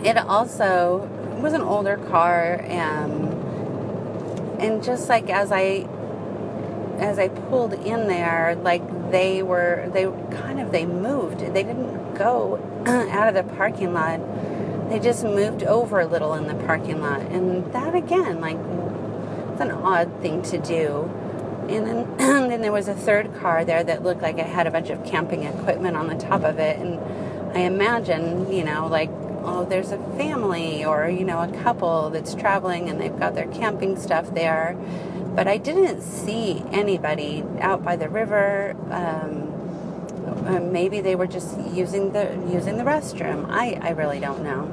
[0.06, 1.08] it also
[1.42, 2.66] was an older car.
[2.68, 3.32] Um,
[4.60, 5.88] and just like as I
[7.00, 10.06] as I pulled in there, like they were they
[10.38, 11.40] kind of they moved.
[11.40, 14.20] They didn't go out of the parking lot.
[14.90, 17.22] They just moved over a little in the parking lot.
[17.22, 18.58] And that again, like
[19.52, 21.10] it's an odd thing to do
[21.70, 22.20] and then, and
[22.52, 25.04] then there was a third car there that looked like it had a bunch of
[25.06, 26.80] camping equipment on the top of it.
[26.80, 27.00] And
[27.56, 29.12] I imagine, you know, like,
[29.44, 33.48] oh, there's a family or, you know, a couple that's traveling and they've got their
[33.48, 34.76] camping stuff there.
[35.36, 38.76] But I didn't see anybody out by the river.
[38.92, 39.56] Um,
[40.46, 43.48] uh, maybe they were just using the using the restroom.
[43.50, 44.72] I, I really don't know.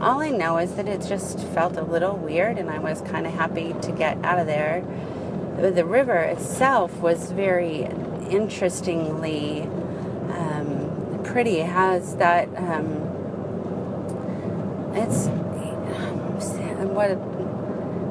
[0.00, 3.26] All I know is that it just felt a little weird, and I was kind
[3.26, 4.84] of happy to get out of there
[5.58, 7.82] the river itself was very
[8.30, 9.62] interestingly
[10.30, 11.58] um, pretty.
[11.58, 12.48] It has that.
[12.56, 13.04] Um,
[14.94, 17.10] it's what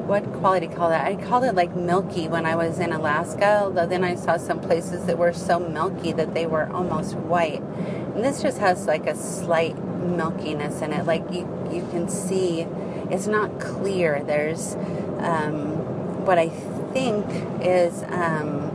[0.08, 1.06] what quality call that?
[1.06, 3.60] I called it like milky when I was in Alaska.
[3.64, 7.60] Although then I saw some places that were so milky that they were almost white.
[7.60, 11.04] And this just has like a slight milkiness in it.
[11.04, 12.62] Like you you can see,
[13.10, 14.24] it's not clear.
[14.24, 14.76] There's
[15.18, 17.26] um, what I think
[17.62, 18.70] is, um,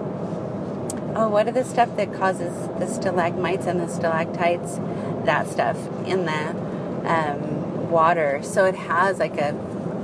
[1.15, 4.79] oh, what are the stuff that causes the stalagmites and the stalactites?
[5.25, 6.49] That stuff in the
[7.09, 8.41] um, water.
[8.43, 9.55] So it has like a,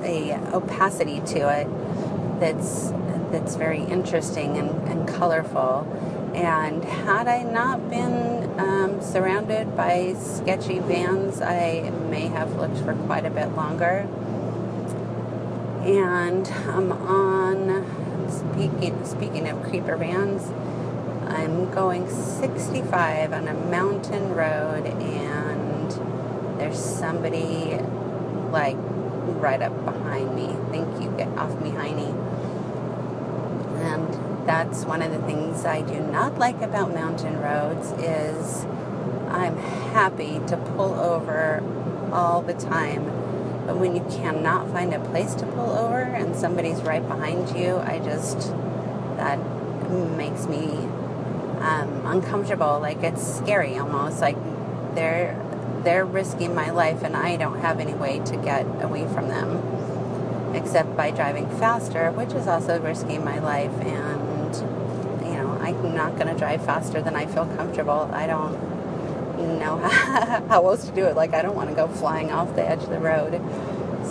[0.04, 1.68] a opacity to it
[2.40, 2.92] that's
[3.32, 5.88] that's very interesting and, and colorful.
[6.34, 12.94] And had I not been um, surrounded by sketchy vans, I may have looked for
[12.94, 14.08] quite a bit longer.
[15.84, 20.50] And I'm on speaking speaking of creeper vans,
[21.28, 27.78] I'm going 65 on a mountain road and there's somebody
[28.52, 28.78] like
[29.40, 30.56] right up behind me.
[30.72, 32.16] Thank you, get off me, Heine.
[33.82, 38.66] And that's one of the things I do not like about mountain roads is
[39.30, 41.64] I'm happy to pull over
[42.12, 43.20] all the time
[43.70, 47.78] but when you cannot find a place to pull over and somebody's right behind you,
[47.78, 48.50] I just,
[49.16, 49.38] that
[50.18, 50.72] makes me
[51.62, 52.80] um, uncomfortable.
[52.80, 54.22] Like it's scary almost.
[54.22, 54.38] Like
[54.96, 55.40] they're,
[55.84, 60.56] they're risking my life and I don't have any way to get away from them
[60.56, 63.72] except by driving faster, which is also risking my life.
[63.82, 64.56] And,
[65.26, 68.10] you know, I'm not going to drive faster than I feel comfortable.
[68.12, 68.54] I don't
[69.60, 69.78] know
[70.50, 71.16] how, else to do it.
[71.16, 73.34] Like I don't want to go flying off the edge of the road.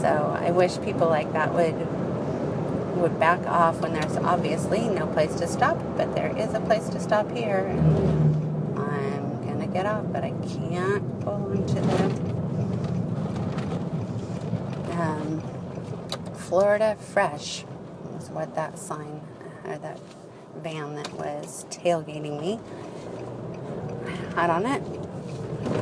[0.00, 1.74] So I wish people like that would
[2.98, 6.88] would back off when there's obviously no place to stop, but there is a place
[6.88, 7.66] to stop here.
[8.76, 12.04] I'm gonna get off, but I can't pull into the
[14.98, 15.42] um,
[16.36, 17.64] Florida Fresh
[18.12, 19.20] was what that sign
[19.66, 20.00] or that
[20.56, 22.58] van that was tailgating me
[24.34, 24.82] had on it.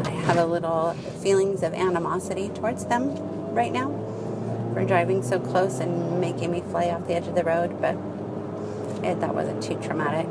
[0.06, 3.10] I have a little feelings of animosity towards them
[3.54, 3.90] right now
[4.74, 7.94] for driving so close and making me fly off the edge of the road, but
[9.04, 10.26] it, that wasn't too traumatic.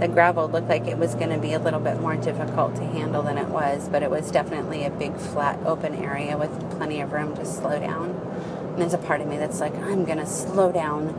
[0.00, 2.84] The gravel looked like it was going to be a little bit more difficult to
[2.84, 7.00] handle than it was, but it was definitely a big, flat, open area with plenty
[7.00, 8.10] of room to slow down.
[8.10, 11.14] And there's a part of me that's like, I'm going to slow down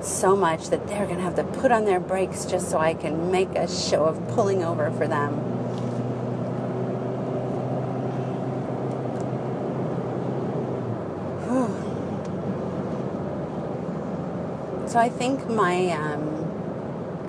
[0.00, 2.94] so much that they're going to have to put on their brakes just so I
[2.94, 5.50] can make a show of pulling over for them.
[14.86, 16.33] So I think my um,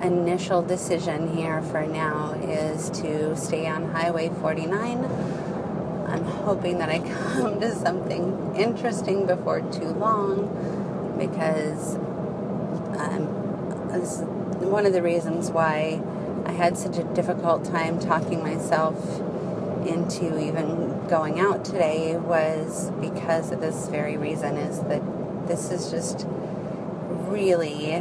[0.06, 5.04] initial decision here for now is to stay on Highway 49.
[6.06, 6.98] I'm hoping that I
[7.34, 11.96] come to something interesting before too long because
[12.96, 13.26] um,
[14.70, 16.00] one of the reasons why
[16.44, 19.20] I had such a difficult time talking myself
[19.86, 25.02] into even going out today was because of this very reason is that
[25.48, 26.26] this is just
[27.28, 27.92] really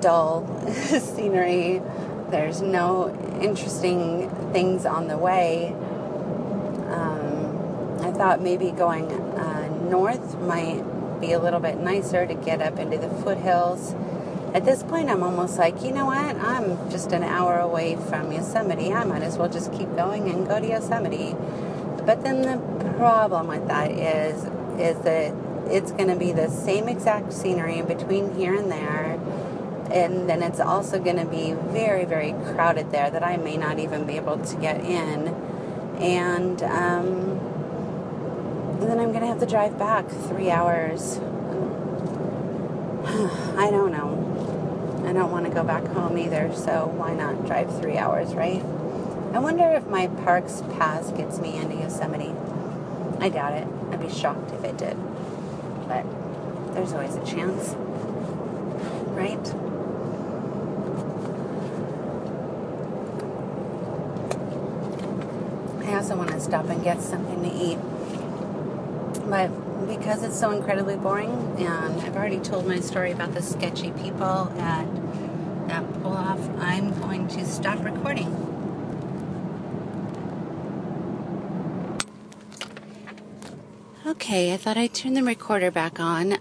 [0.00, 1.82] dull scenery.
[2.30, 3.08] There's no
[3.40, 5.74] interesting things on the way.
[6.90, 10.82] Um, I thought maybe going uh, north might
[11.20, 13.94] be a little bit nicer to get up into the foothills.
[14.54, 16.36] At this point, I'm almost like, you know what?
[16.36, 18.92] I'm just an hour away from Yosemite.
[18.92, 21.36] I might as well just keep going and go to Yosemite.
[22.06, 24.44] But then the problem with that is,
[24.80, 25.34] is that
[25.70, 29.07] it's going to be the same exact scenery in between here and there.
[29.92, 33.78] And then it's also going to be very, very crowded there that I may not
[33.78, 35.28] even be able to get in.
[35.98, 37.38] And, um,
[38.80, 41.18] then I'm going to have to drive back three hours.
[43.58, 45.04] I don't know.
[45.06, 48.62] I don't want to go back home either, so why not drive three hours, right?
[49.32, 52.34] I wonder if my Parks Pass gets me into Yosemite.
[53.20, 53.66] I doubt it.
[53.90, 54.96] I'd be shocked if it did.
[55.88, 56.04] But
[56.74, 57.74] there's always a chance,
[59.14, 59.54] right?
[66.38, 67.78] To stop and get something to eat.
[69.28, 69.48] But
[69.88, 74.52] because it's so incredibly boring, and I've already told my story about the sketchy people
[74.60, 74.86] at
[75.66, 78.28] that pull off, I'm going to stop recording.
[84.06, 86.38] Okay, I thought I'd turn the recorder back on.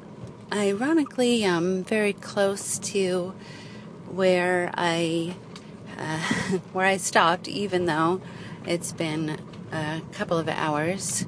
[0.54, 3.34] Ironically, I'm very close to
[4.12, 5.36] where I
[5.98, 6.20] uh,
[6.74, 8.22] where I stopped, even though
[8.68, 9.40] it's been
[9.72, 11.26] a couple of hours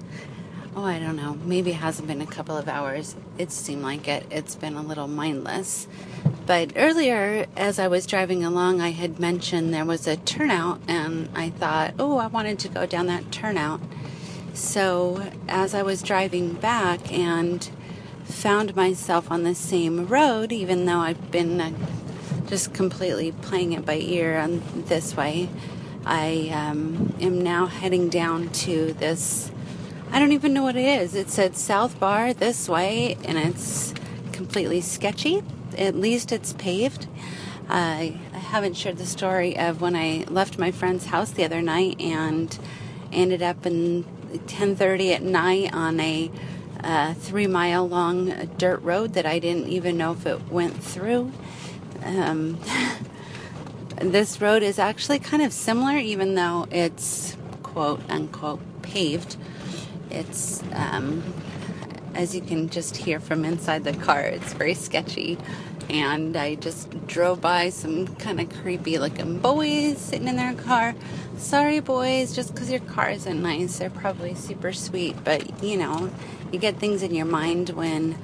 [0.76, 3.16] oh, I don't know, maybe it hasn't been a couple of hours.
[3.38, 4.26] It seemed like it.
[4.30, 5.88] It's been a little mindless.
[6.46, 11.30] But earlier, as I was driving along, I had mentioned there was a turnout, and
[11.36, 13.82] I thought, oh, I wanted to go down that turnout.
[14.54, 17.70] So as I was driving back and
[18.24, 21.72] found myself on the same road, even though I've been uh,
[22.48, 25.50] just completely playing it by ear on this way,
[26.10, 29.52] I um, am now heading down to this
[30.12, 31.14] I don't even know what it is.
[31.14, 33.94] It said South Bar this way, and it's
[34.32, 35.44] completely sketchy.
[35.78, 37.06] At least it's paved.
[37.70, 42.02] I haven't shared the story of when I left my friend's house the other night
[42.02, 42.58] and
[43.14, 44.04] ended up in
[44.48, 46.32] 10:30 at night on a
[46.84, 51.32] uh, three mile long dirt road that I didn't even know if it went through.
[52.04, 52.58] Um,
[54.00, 59.36] this road is actually kind of similar, even though it's quote unquote paved.
[60.10, 61.34] It's, um,
[62.16, 65.38] as you can just hear from inside the car, it's very sketchy.
[65.90, 70.96] And I just drove by some kind of creepy looking boys sitting in their car.
[71.38, 75.16] Sorry, boys, just because your car isn't nice, they're probably super sweet.
[75.24, 76.12] But you know,
[76.52, 78.18] you get things in your mind when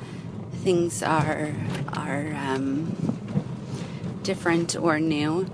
[0.63, 1.53] things are
[1.93, 2.95] are um,
[4.23, 5.47] different or new.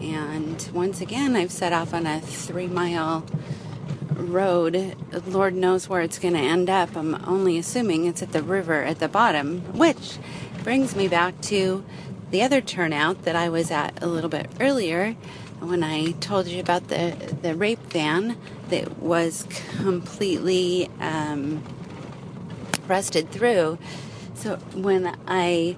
[0.00, 3.24] And once again, I've set off on a three mile
[4.14, 6.96] road, Lord knows where it's going to end up.
[6.96, 10.18] I'm only assuming it's at the river at the bottom, which
[10.62, 11.84] brings me back to
[12.30, 15.12] the other turnout that I was at a little bit earlier
[15.60, 18.36] when I told you about the, the rape van
[18.68, 21.62] that was completely um,
[22.86, 23.78] rusted through.
[24.34, 25.76] So when I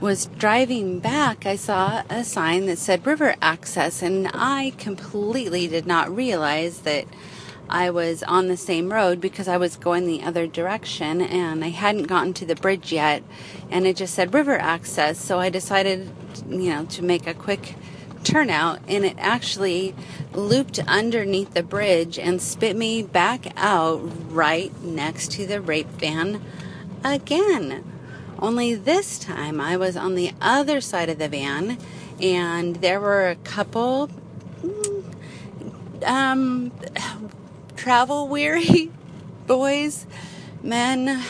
[0.00, 5.86] was driving back, I saw a sign that said river access, and I completely did
[5.86, 7.06] not realize that
[7.68, 11.68] I was on the same road because I was going the other direction and I
[11.68, 13.22] hadn't gotten to the bridge yet
[13.70, 16.08] and it just said river access so I decided
[16.48, 17.74] you know to make a quick
[18.24, 19.94] turnout and it actually
[20.32, 24.00] looped underneath the bridge and spit me back out
[24.32, 26.42] right next to the rape van
[27.04, 27.84] again
[28.38, 31.78] only this time I was on the other side of the van
[32.20, 34.08] and there were a couple
[34.62, 35.14] mm,
[36.04, 36.72] um
[37.78, 38.90] travel weary
[39.46, 40.06] boys,
[40.62, 41.22] men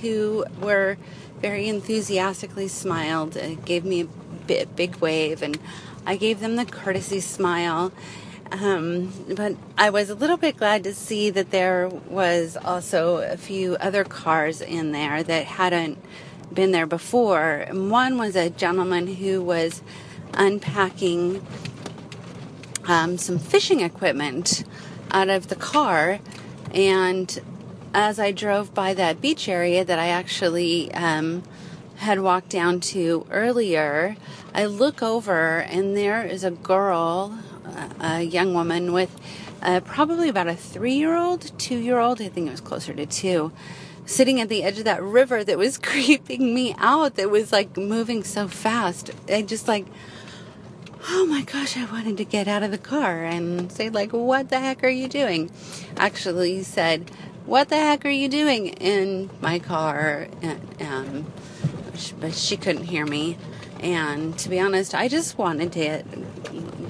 [0.00, 0.96] who were
[1.40, 4.08] very enthusiastically smiled, uh, gave me
[4.48, 5.58] a big wave, and
[6.06, 7.92] I gave them the courtesy smile.
[8.52, 13.36] Um, but I was a little bit glad to see that there was also a
[13.36, 15.98] few other cars in there that hadn't
[16.52, 17.66] been there before.
[17.70, 19.82] One was a gentleman who was
[20.34, 21.44] unpacking
[22.86, 24.64] um, some fishing equipment
[25.10, 26.20] out of the car.
[26.72, 27.38] And
[27.94, 31.42] as I drove by that beach area that I actually um,
[31.96, 34.16] had walked down to earlier,
[34.54, 37.38] I look over and there is a girl,
[38.00, 39.18] a young woman with
[39.62, 42.94] uh, probably about a three year old, two year old, I think it was closer
[42.94, 43.52] to two,
[44.04, 47.76] sitting at the edge of that river that was creeping me out, that was like
[47.76, 49.10] moving so fast.
[49.28, 49.86] I just like,
[51.08, 54.48] oh my gosh, I wanted to get out of the car and say, like, what
[54.48, 55.50] the heck are you doing?
[55.96, 57.10] Actually, said,
[57.44, 60.28] what the heck are you doing in my car?
[60.42, 61.32] And, um,
[62.20, 63.38] but she couldn't hear me.
[63.80, 66.02] And to be honest, I just wanted to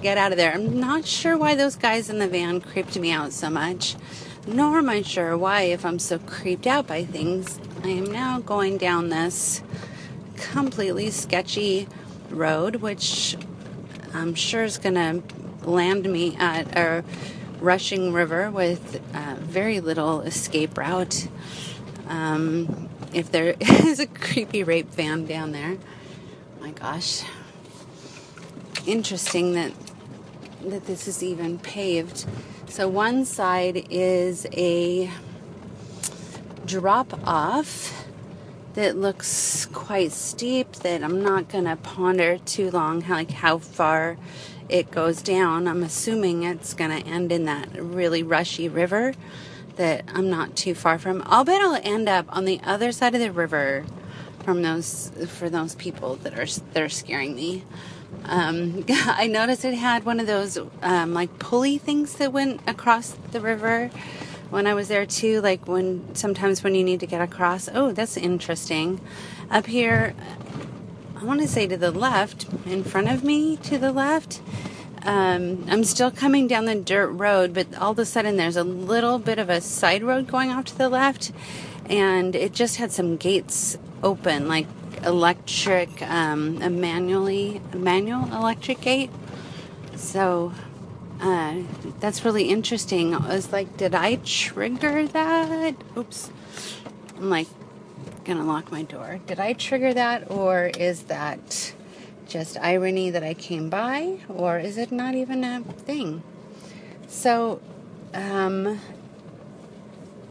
[0.06, 0.52] get out of there.
[0.52, 3.96] I'm not sure why those guys in the van creeped me out so much,
[4.46, 8.38] nor am I sure why, if I'm so creeped out by things, I am now
[8.38, 9.62] going down this
[10.36, 11.88] completely sketchy
[12.30, 13.36] road, which
[14.14, 17.02] I'm sure is going to land me at a
[17.58, 21.26] rushing river with uh, very little escape route.
[22.06, 25.76] Um, if there is a creepy rape van down there,
[26.60, 27.24] my gosh,
[28.86, 29.72] interesting that
[30.62, 32.26] that this is even paved.
[32.68, 35.10] So one side is a
[36.64, 38.06] drop off
[38.74, 44.18] that looks quite steep that I'm not going to ponder too long like how far
[44.68, 45.66] it goes down.
[45.66, 49.14] I'm assuming it's going to end in that really rushy river
[49.76, 51.22] that I'm not too far from.
[51.26, 53.84] I'll bet I'll end up on the other side of the river
[54.44, 57.64] from those for those people that are that are scaring me.
[58.24, 63.12] Um, I noticed it had one of those um, like pulley things that went across
[63.32, 63.90] the river
[64.50, 65.40] when I was there too.
[65.40, 67.68] Like when sometimes when you need to get across.
[67.72, 69.00] Oh, that's interesting.
[69.50, 70.14] Up here,
[71.16, 74.40] I want to say to the left, in front of me to the left.
[75.02, 78.64] Um, I'm still coming down the dirt road, but all of a sudden there's a
[78.64, 81.30] little bit of a side road going off to the left,
[81.88, 84.66] and it just had some gates open, like
[85.04, 89.10] electric, um, a manually, manual electric gate.
[89.94, 90.52] So
[91.20, 91.62] uh,
[92.00, 93.14] that's really interesting.
[93.14, 95.74] I was like, did I trigger that?
[95.96, 96.30] Oops.
[97.16, 97.48] I'm like,
[98.24, 99.20] gonna lock my door.
[99.26, 101.74] Did I trigger that, or is that
[102.28, 106.22] just irony that I came by, or is it not even a thing?
[107.06, 107.60] So,
[108.12, 108.80] um,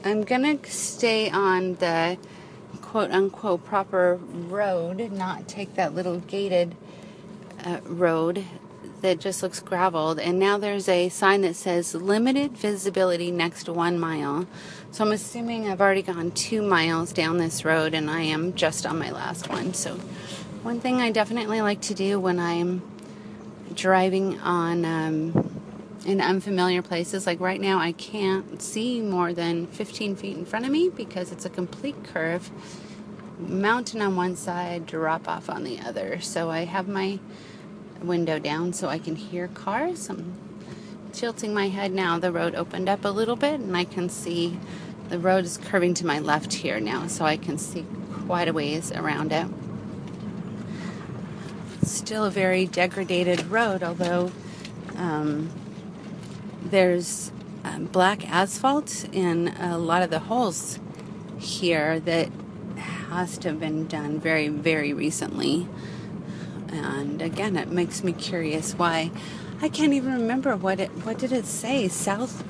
[0.03, 2.17] I'm gonna stay on the
[2.95, 6.73] quote unquote proper road, not take that little gated
[7.65, 8.45] uh, road
[9.01, 10.17] that just looks graveled.
[10.17, 14.47] And now there's a sign that says limited visibility next one mile.
[14.91, 18.85] So I'm assuming I've already gone two miles down this road and I am just
[18.85, 19.73] on my last one.
[19.73, 19.95] So,
[20.63, 22.81] one thing I definitely like to do when I'm
[23.73, 25.61] driving on um,
[26.05, 30.65] in unfamiliar places, like right now, I can't see more than 15 feet in front
[30.65, 32.49] of me because it's a complete curve
[33.37, 36.19] mountain on one side, drop off on the other.
[36.21, 37.19] So I have my
[38.01, 40.09] window down so I can hear cars.
[40.09, 40.35] I'm
[41.11, 42.19] tilting my head now.
[42.19, 44.59] The road opened up a little bit and I can see
[45.09, 47.85] the road is curving to my left here now, so I can see
[48.25, 49.47] quite a ways around it.
[51.83, 54.31] Still a very degraded road, although
[54.97, 55.51] um,
[56.63, 57.31] there's
[57.63, 60.79] um, black asphalt in a lot of the holes
[61.37, 62.29] here that
[63.15, 65.67] to have been done very, very recently.
[66.67, 69.09] And again, it makes me curious why.
[69.61, 70.89] I can't even remember what it.
[71.05, 71.87] What did it say?
[71.87, 72.43] South.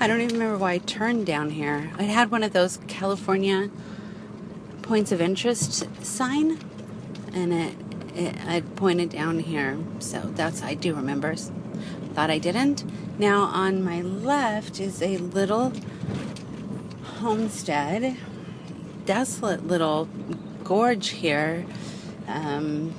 [0.00, 1.90] I don't even remember why I turned down here.
[1.98, 3.70] It had one of those California
[4.80, 6.58] points of interest sign,
[7.34, 7.74] and it
[8.16, 9.78] it I pointed down here.
[9.98, 11.34] So that's I do remember.
[11.34, 12.84] Thought I didn't.
[13.18, 15.72] Now on my left is a little
[17.18, 18.16] homestead
[19.04, 20.08] desolate little
[20.64, 21.64] gorge here.
[22.28, 22.94] Um,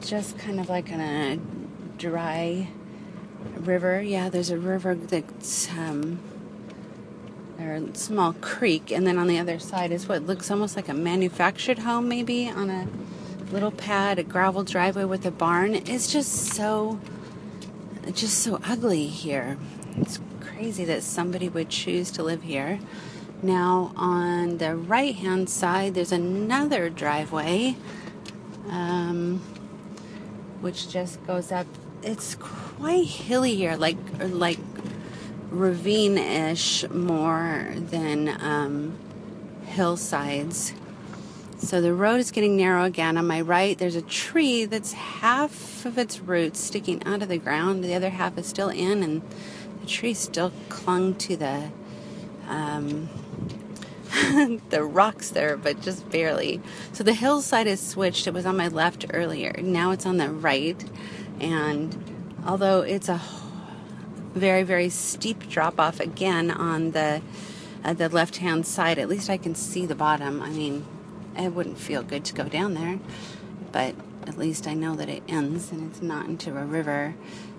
[0.00, 1.38] just kind of like in a
[1.98, 2.68] dry
[3.56, 4.00] river.
[4.02, 6.18] Yeah, there's a river that's um,
[7.58, 10.88] or a small creek, and then on the other side is what looks almost like
[10.88, 12.88] a manufactured home, maybe on a
[13.52, 15.74] little pad, a gravel driveway with a barn.
[15.74, 17.00] It's just so,
[18.12, 19.56] just so ugly here.
[19.96, 22.80] It's crazy that somebody would choose to live here.
[23.44, 27.76] Now, on the right hand side, there's another driveway,
[28.70, 29.40] um,
[30.62, 31.66] which just goes up.
[32.02, 34.58] It's quite hilly here, like like
[35.50, 38.96] ravine ish more than um,
[39.66, 40.72] hillsides.
[41.58, 43.18] So the road is getting narrow again.
[43.18, 47.36] On my right, there's a tree that's half of its roots sticking out of the
[47.36, 49.20] ground, the other half is still in, and
[49.82, 51.68] the tree still clung to the
[52.48, 53.10] um,
[54.70, 56.60] the rocks there, but just barely.
[56.92, 58.26] So the hillside is switched.
[58.26, 59.52] It was on my left earlier.
[59.60, 60.82] Now it's on the right.
[61.40, 61.96] And
[62.46, 63.20] although it's a
[64.34, 67.22] very, very steep drop off again on the
[67.84, 70.40] uh, the left hand side, at least I can see the bottom.
[70.40, 70.86] I mean,
[71.36, 72.98] it wouldn't feel good to go down there,
[73.72, 73.94] but
[74.26, 77.14] at least I know that it ends and it's not into a river.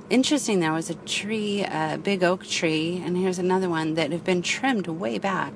[0.10, 4.24] interesting, there was a tree, a big oak tree, and here's another one that have
[4.24, 5.54] been trimmed way back.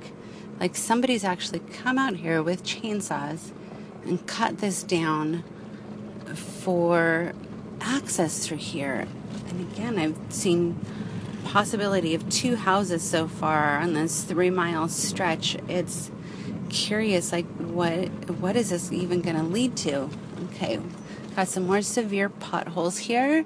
[0.59, 3.51] Like somebody's actually come out here with chainsaws
[4.03, 5.43] and cut this down
[6.35, 7.33] for
[7.79, 9.07] access through here.
[9.49, 10.79] And again, I've seen
[11.45, 15.57] possibility of two houses so far on this three mile stretch.
[15.67, 16.11] It's
[16.69, 18.07] curious, like what
[18.39, 20.09] what is this even going to lead to?
[20.45, 20.79] Okay,
[21.35, 23.45] got some more severe potholes here,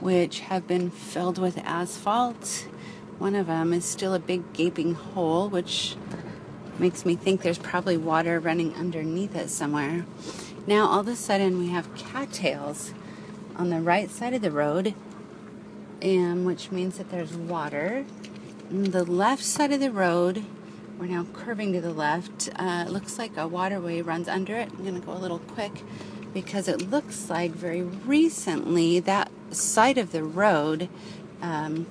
[0.00, 2.66] which have been filled with asphalt.
[3.18, 5.96] One of them is still a big gaping hole, which
[6.78, 10.04] makes me think there's probably water running underneath it somewhere.
[10.66, 12.92] Now, all of a sudden, we have cattails
[13.56, 14.94] on the right side of the road,
[16.02, 18.04] and which means that there's water.
[18.70, 20.44] On the left side of the road,
[20.98, 22.48] we're now curving to the left.
[22.56, 24.70] Uh, looks like a waterway runs under it.
[24.70, 25.82] I'm going to go a little quick
[26.32, 30.88] because it looks like very recently that side of the road
[31.40, 31.86] um,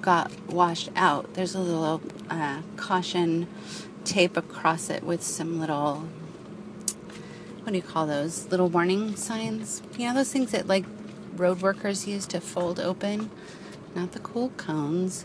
[0.00, 1.34] got washed out.
[1.34, 3.46] There's a little uh, caution
[4.04, 6.08] tape across it with some little
[7.62, 8.46] what do you call those?
[8.48, 9.80] Little warning signs?
[9.96, 10.84] You know those things that like
[11.34, 13.30] road workers use to fold open?
[13.94, 15.24] Not the cool cones.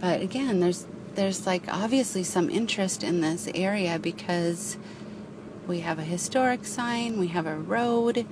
[0.00, 4.76] But again there's there's like obviously some interest in this area because
[5.66, 8.26] we have a historic sign we have a road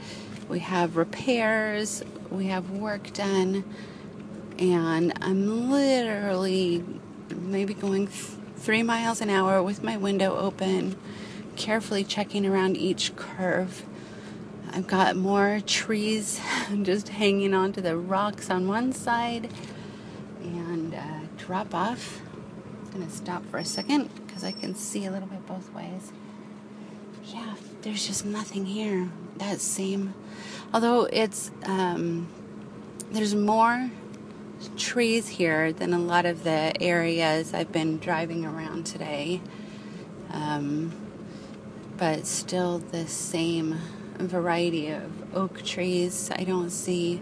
[0.49, 3.65] we have repairs we have work done
[4.59, 6.85] and i'm literally
[7.31, 8.07] maybe going
[8.63, 10.95] three miles an hour with my window open,
[11.57, 13.83] carefully checking around each curve.
[14.71, 16.41] I've got more trees
[16.83, 19.51] just hanging onto the rocks on one side
[20.45, 22.21] and uh, drop off.
[22.85, 25.75] I'm going to stop for a second because I can see a little bit both
[25.75, 26.13] ways.
[27.25, 29.11] Yeah, there's just nothing here.
[29.39, 30.15] That same,
[30.73, 32.29] although it's, um,
[33.11, 33.91] there's more
[34.77, 39.41] trees here than a lot of the areas I've been driving around today.
[40.33, 40.93] Um,
[41.97, 43.79] but still the same
[44.19, 46.31] variety of oak trees.
[46.35, 47.21] I don't see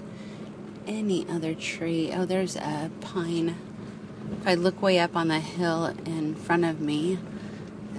[0.86, 2.12] any other tree.
[2.14, 3.56] Oh, there's a pine.
[4.40, 7.18] If I look way up on the hill in front of me,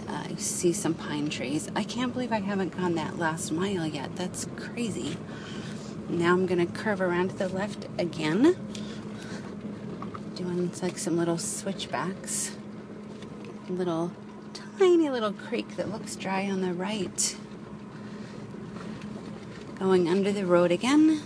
[0.07, 1.69] I see some pine trees.
[1.76, 4.15] I can't believe I haven't gone that last mile yet.
[4.15, 5.18] That's crazy.
[6.09, 8.55] Now I'm going to curve around to the left again
[10.36, 12.56] doing like some little switchbacks.
[13.70, 14.12] Little
[14.78, 17.36] tiny little creek that looks dry on the right.
[19.80, 21.22] Going under the road again,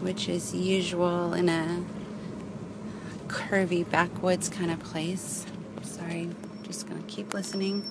[0.00, 1.84] which is usual in a
[3.28, 5.46] curvy backwoods kind of place.
[5.82, 6.30] Sorry,
[6.62, 7.84] just gonna keep listening.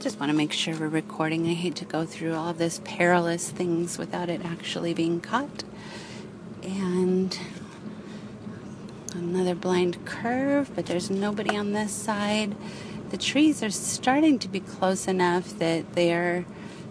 [0.00, 1.46] Just want to make sure we're recording.
[1.46, 5.62] I hate to go through all of this perilous things without it actually being caught.
[6.64, 7.38] And
[9.14, 12.56] Another blind curve, but there's nobody on this side.
[13.10, 16.46] The trees are starting to be close enough that they're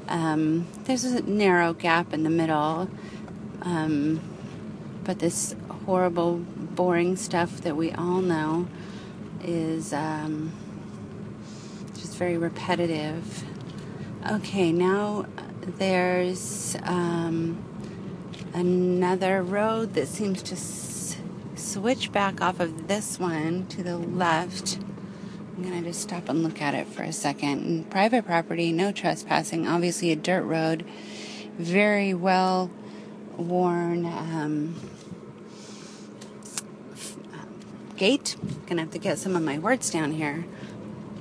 [0.08, 2.90] um, there's a narrow gap in the middle.
[3.62, 4.20] Um,
[5.04, 8.68] but this horrible, boring stuff that we all know
[9.44, 10.52] is um,
[11.96, 13.44] just very repetitive.
[14.30, 15.26] Okay, now
[15.62, 17.64] there's um,
[18.54, 20.56] another road that seems to
[21.62, 24.78] switch back off of this one to the left.
[25.56, 27.90] I'm going to just stop and look at it for a second.
[27.90, 30.84] private property, no trespassing, obviously a dirt road,
[31.58, 32.72] very well
[33.38, 34.76] worn um,
[37.96, 38.36] gate.
[38.66, 40.46] Gonna have to get some of my words down here.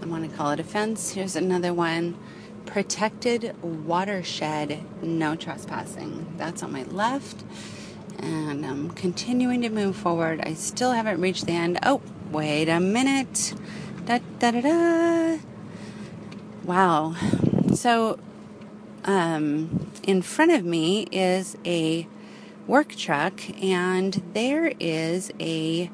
[0.03, 1.11] I want to call it a fence.
[1.11, 2.17] Here's another one.
[2.65, 6.33] Protected watershed, no trespassing.
[6.39, 7.45] That's on my left
[8.23, 10.41] and I'm continuing to move forward.
[10.43, 11.79] I still haven't reached the end.
[11.83, 13.55] Oh, wait a minute.
[14.05, 15.39] Da da da da.
[16.65, 17.15] Wow.
[17.75, 18.19] So,
[19.05, 22.07] um, in front of me is a
[22.67, 25.91] work truck, and there is a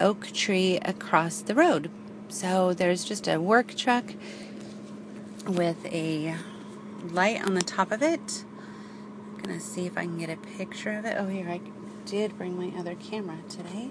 [0.00, 1.90] oak tree across the road.
[2.28, 4.04] So there's just a work truck
[5.46, 6.36] with a
[7.10, 8.44] light on the top of it
[9.44, 11.16] gonna see if I can get a picture of it.
[11.18, 11.60] Oh, here, I
[12.06, 13.90] did bring my other camera today.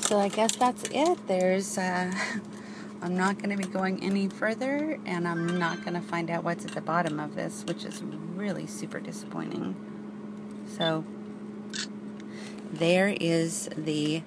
[0.00, 1.26] So I guess that's it.
[1.26, 2.12] There's, uh,
[3.02, 6.72] I'm not to be going any further, and I'm not to find out what's at
[6.72, 9.76] the bottom of this, which is really super disappointing.
[10.68, 11.04] So,
[12.72, 14.22] there is the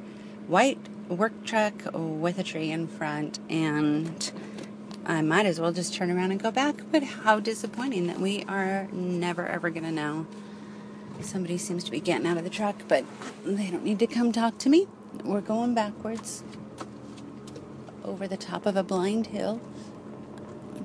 [0.48, 0.80] white
[1.10, 4.32] work truck with a tree in front, and
[5.10, 6.76] I might as well just turn around and go back.
[6.92, 10.28] But how disappointing that we are never ever going to know.
[11.22, 13.04] Somebody seems to be getting out of the truck, but
[13.44, 14.88] they don't need to come talk to me.
[15.24, 16.44] We're going backwards
[18.06, 19.60] over the top of a blind hill.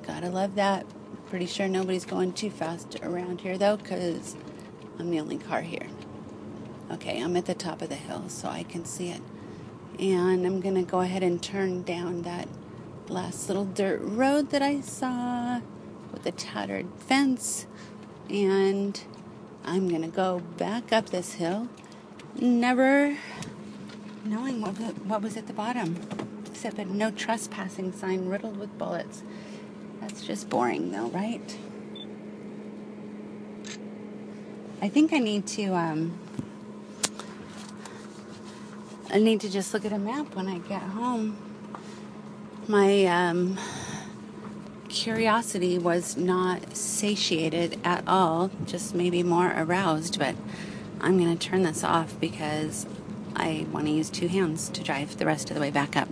[0.05, 0.85] Gotta love that.
[1.29, 4.35] Pretty sure nobody's going too fast around here though, because
[4.99, 5.87] I'm the only car here.
[6.91, 9.21] Okay, I'm at the top of the hill so I can see it.
[9.99, 12.49] And I'm gonna go ahead and turn down that
[13.09, 15.61] last little dirt road that I saw
[16.11, 17.67] with a tattered fence.
[18.29, 18.99] And
[19.63, 21.67] I'm gonna go back up this hill,
[22.39, 23.17] never
[24.23, 24.73] knowing what,
[25.05, 25.99] what was at the bottom,
[26.45, 29.23] except a no trespassing sign riddled with bullets.
[30.01, 31.57] That's just boring, though, right?
[34.81, 35.73] I think I need to.
[35.73, 36.19] Um,
[39.09, 41.54] I need to just look at a map when I get home.
[42.67, 43.59] My um,
[44.89, 50.35] curiosity was not satiated at all, just maybe more aroused, but
[50.99, 52.87] I'm going to turn this off because
[53.35, 56.09] I want to use two hands to drive the rest of the way back up.